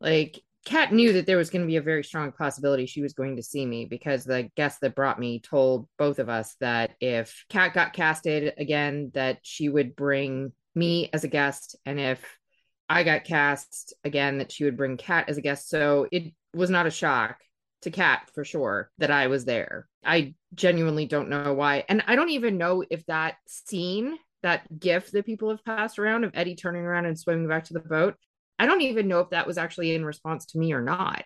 Like, 0.00 0.40
Kat 0.64 0.92
knew 0.92 1.14
that 1.14 1.26
there 1.26 1.36
was 1.36 1.50
going 1.50 1.62
to 1.62 1.66
be 1.66 1.76
a 1.76 1.82
very 1.82 2.04
strong 2.04 2.32
possibility 2.32 2.84
she 2.84 3.00
was 3.00 3.14
going 3.14 3.36
to 3.36 3.42
see 3.42 3.64
me 3.64 3.86
because 3.86 4.24
the 4.24 4.50
guest 4.56 4.80
that 4.80 4.94
brought 4.94 5.18
me 5.18 5.40
told 5.40 5.88
both 5.98 6.18
of 6.18 6.28
us 6.28 6.56
that 6.60 6.92
if 7.00 7.44
Kat 7.48 7.72
got 7.72 7.92
casted 7.92 8.52
again, 8.58 9.10
that 9.14 9.38
she 9.42 9.68
would 9.68 9.96
bring 9.96 10.52
me 10.74 11.08
as 11.12 11.24
a 11.24 11.28
guest, 11.28 11.76
and 11.86 11.98
if 11.98 12.22
I 12.88 13.02
got 13.02 13.24
cast 13.24 13.94
again, 14.04 14.38
that 14.38 14.52
she 14.52 14.64
would 14.64 14.76
bring 14.76 14.96
Kat 14.96 15.28
as 15.28 15.36
a 15.36 15.42
guest. 15.42 15.68
So 15.68 16.06
it 16.10 16.32
was 16.54 16.70
not 16.70 16.86
a 16.86 16.90
shock 16.90 17.38
to 17.82 17.90
Kat 17.90 18.30
for 18.34 18.44
sure 18.44 18.90
that 18.98 19.10
I 19.10 19.26
was 19.26 19.44
there. 19.44 19.86
I 20.04 20.34
genuinely 20.54 21.06
don't 21.06 21.28
know 21.28 21.54
why. 21.54 21.84
And 21.88 22.02
I 22.06 22.16
don't 22.16 22.30
even 22.30 22.58
know 22.58 22.84
if 22.90 23.04
that 23.06 23.36
scene, 23.46 24.18
that 24.42 24.78
gif 24.78 25.10
that 25.10 25.26
people 25.26 25.50
have 25.50 25.64
passed 25.64 25.98
around 25.98 26.24
of 26.24 26.30
Eddie 26.34 26.56
turning 26.56 26.82
around 26.82 27.06
and 27.06 27.18
swimming 27.18 27.48
back 27.48 27.64
to 27.64 27.74
the 27.74 27.80
boat, 27.80 28.16
I 28.58 28.66
don't 28.66 28.82
even 28.82 29.08
know 29.08 29.20
if 29.20 29.30
that 29.30 29.46
was 29.46 29.58
actually 29.58 29.94
in 29.94 30.04
response 30.04 30.46
to 30.46 30.58
me 30.58 30.72
or 30.72 30.82
not. 30.82 31.24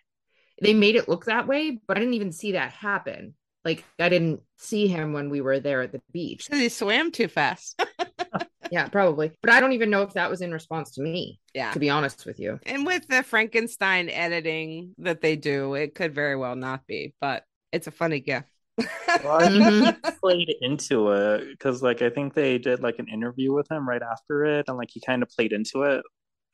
They 0.60 0.74
made 0.74 0.96
it 0.96 1.08
look 1.08 1.24
that 1.24 1.48
way, 1.48 1.80
but 1.86 1.96
I 1.96 2.00
didn't 2.00 2.14
even 2.14 2.32
see 2.32 2.52
that 2.52 2.72
happen. 2.72 3.34
Like 3.64 3.84
I 3.98 4.08
didn't 4.08 4.40
see 4.58 4.86
him 4.88 5.12
when 5.12 5.30
we 5.30 5.40
were 5.40 5.60
there 5.60 5.82
at 5.82 5.92
the 5.92 6.02
beach. 6.12 6.48
He 6.50 6.68
swam 6.68 7.10
too 7.10 7.28
fast. 7.28 7.82
yeah, 8.70 8.88
probably. 8.88 9.32
But 9.40 9.50
I 9.50 9.60
don't 9.60 9.72
even 9.72 9.90
know 9.90 10.02
if 10.02 10.14
that 10.14 10.30
was 10.30 10.40
in 10.40 10.52
response 10.52 10.92
to 10.92 11.02
me. 11.02 11.40
Yeah. 11.54 11.72
To 11.72 11.78
be 11.78 11.90
honest 11.90 12.26
with 12.26 12.38
you. 12.40 12.58
And 12.66 12.86
with 12.86 13.06
the 13.08 13.22
Frankenstein 13.22 14.08
editing 14.08 14.94
that 14.98 15.20
they 15.20 15.36
do, 15.36 15.74
it 15.74 15.94
could 15.94 16.14
very 16.14 16.36
well 16.36 16.56
not 16.56 16.86
be, 16.86 17.14
but 17.20 17.44
it's 17.72 17.86
a 17.86 17.92
funny 17.92 18.20
gift. 18.20 18.48
well, 18.78 19.40
I 19.40 19.48
mm-hmm. 19.48 20.10
played 20.20 20.54
into 20.60 21.10
it 21.12 21.48
because, 21.50 21.82
like, 21.82 22.02
I 22.02 22.10
think 22.10 22.34
they 22.34 22.58
did 22.58 22.82
like 22.82 22.98
an 22.98 23.08
interview 23.08 23.52
with 23.52 23.70
him 23.70 23.86
right 23.86 24.02
after 24.02 24.44
it, 24.44 24.64
and 24.68 24.78
like 24.78 24.88
he 24.90 25.00
kind 25.00 25.22
of 25.22 25.28
played 25.28 25.52
into 25.52 25.82
it, 25.82 26.02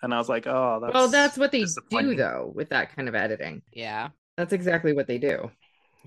and 0.02 0.14
I 0.14 0.18
was 0.18 0.28
like, 0.28 0.46
oh, 0.46 0.78
that's 0.80 0.94
well, 0.94 1.08
that's 1.08 1.36
what 1.36 1.52
they 1.52 1.64
do 1.90 2.14
though 2.14 2.52
with 2.54 2.70
that 2.70 2.94
kind 2.94 3.08
of 3.08 3.14
editing. 3.14 3.62
Yeah, 3.72 4.08
that's 4.36 4.52
exactly 4.52 4.92
what 4.92 5.06
they 5.06 5.18
do. 5.18 5.50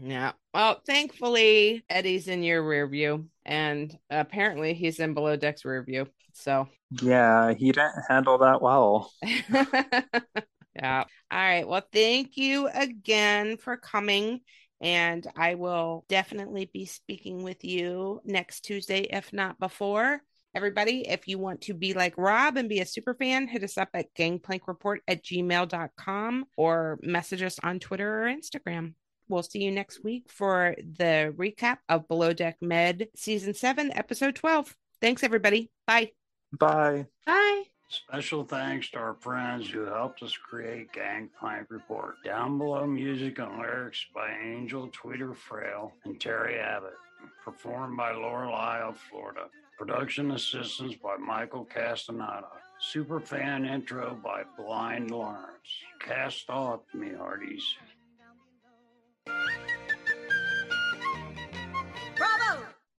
Yeah. 0.01 0.31
Well, 0.53 0.81
thankfully, 0.85 1.83
Eddie's 1.89 2.27
in 2.27 2.43
your 2.43 2.63
rear 2.63 2.87
view, 2.87 3.27
and 3.45 3.95
apparently 4.09 4.73
he's 4.73 4.99
in 4.99 5.13
below 5.13 5.35
deck's 5.35 5.65
rear 5.65 5.83
view. 5.83 6.07
So 6.33 6.67
yeah, 7.01 7.53
he 7.53 7.71
didn't 7.71 8.03
handle 8.09 8.37
that 8.39 8.61
well. 8.61 9.11
yeah. 9.23 11.03
All 11.03 11.05
right. 11.31 11.67
Well, 11.67 11.83
thank 11.91 12.37
you 12.37 12.67
again 12.67 13.57
for 13.57 13.77
coming. 13.77 14.41
And 14.81 15.27
I 15.35 15.55
will 15.55 16.05
definitely 16.09 16.69
be 16.73 16.85
speaking 16.85 17.43
with 17.43 17.63
you 17.63 18.19
next 18.25 18.61
Tuesday, 18.61 19.01
if 19.01 19.31
not 19.31 19.59
before. 19.59 20.21
Everybody, 20.53 21.07
if 21.07 21.29
you 21.29 21.39
want 21.39 21.61
to 21.61 21.73
be 21.73 21.93
like 21.93 22.17
Rob 22.17 22.57
and 22.57 22.67
be 22.67 22.79
a 22.79 22.85
super 22.85 23.13
fan, 23.13 23.47
hit 23.47 23.63
us 23.63 23.77
up 23.77 23.87
at 23.93 24.13
gangplankreport 24.15 24.97
at 25.07 25.23
gmail.com 25.23 26.45
or 26.57 26.99
message 27.01 27.41
us 27.41 27.57
on 27.63 27.79
Twitter 27.79 28.23
or 28.23 28.27
Instagram. 28.27 28.93
We'll 29.29 29.43
see 29.43 29.63
you 29.63 29.71
next 29.71 30.03
week 30.03 30.25
for 30.27 30.75
the 30.77 31.33
recap 31.37 31.77
of 31.87 32.09
Below 32.09 32.33
Deck 32.33 32.57
Med 32.59 33.07
Season 33.15 33.53
7, 33.53 33.93
Episode 33.95 34.35
12. 34.35 34.75
Thanks, 34.99 35.23
everybody. 35.23 35.71
Bye. 35.87 36.11
Bye. 36.59 37.05
Bye. 37.25 37.63
Special 37.87 38.43
thanks 38.43 38.89
to 38.91 38.97
our 38.99 39.15
friends 39.15 39.69
who 39.69 39.85
helped 39.85 40.21
us 40.21 40.35
create 40.35 40.91
Gangplank 40.91 41.67
Report. 41.69 42.15
Down 42.25 42.57
below 42.57 42.85
music 42.85 43.39
and 43.39 43.57
lyrics 43.57 44.05
by 44.13 44.31
Angel 44.43 44.89
Tweeter 44.89 45.33
Frail 45.35 45.93
and 46.03 46.19
Terry 46.19 46.59
Abbott. 46.59 46.97
Performed 47.43 47.95
by 47.95 48.11
Lorelei 48.11 48.81
of 48.81 48.97
Florida. 49.09 49.47
Production 49.81 50.29
assistance 50.29 50.93
by 51.01 51.17
Michael 51.17 51.65
Castaneda. 51.65 52.49
Super 52.77 53.19
fan 53.19 53.65
intro 53.65 54.15
by 54.23 54.43
Blind 54.55 55.09
Lawrence. 55.09 55.71
Cast 55.99 56.47
off, 56.51 56.81
me 56.93 57.09
hearties. 57.17 57.63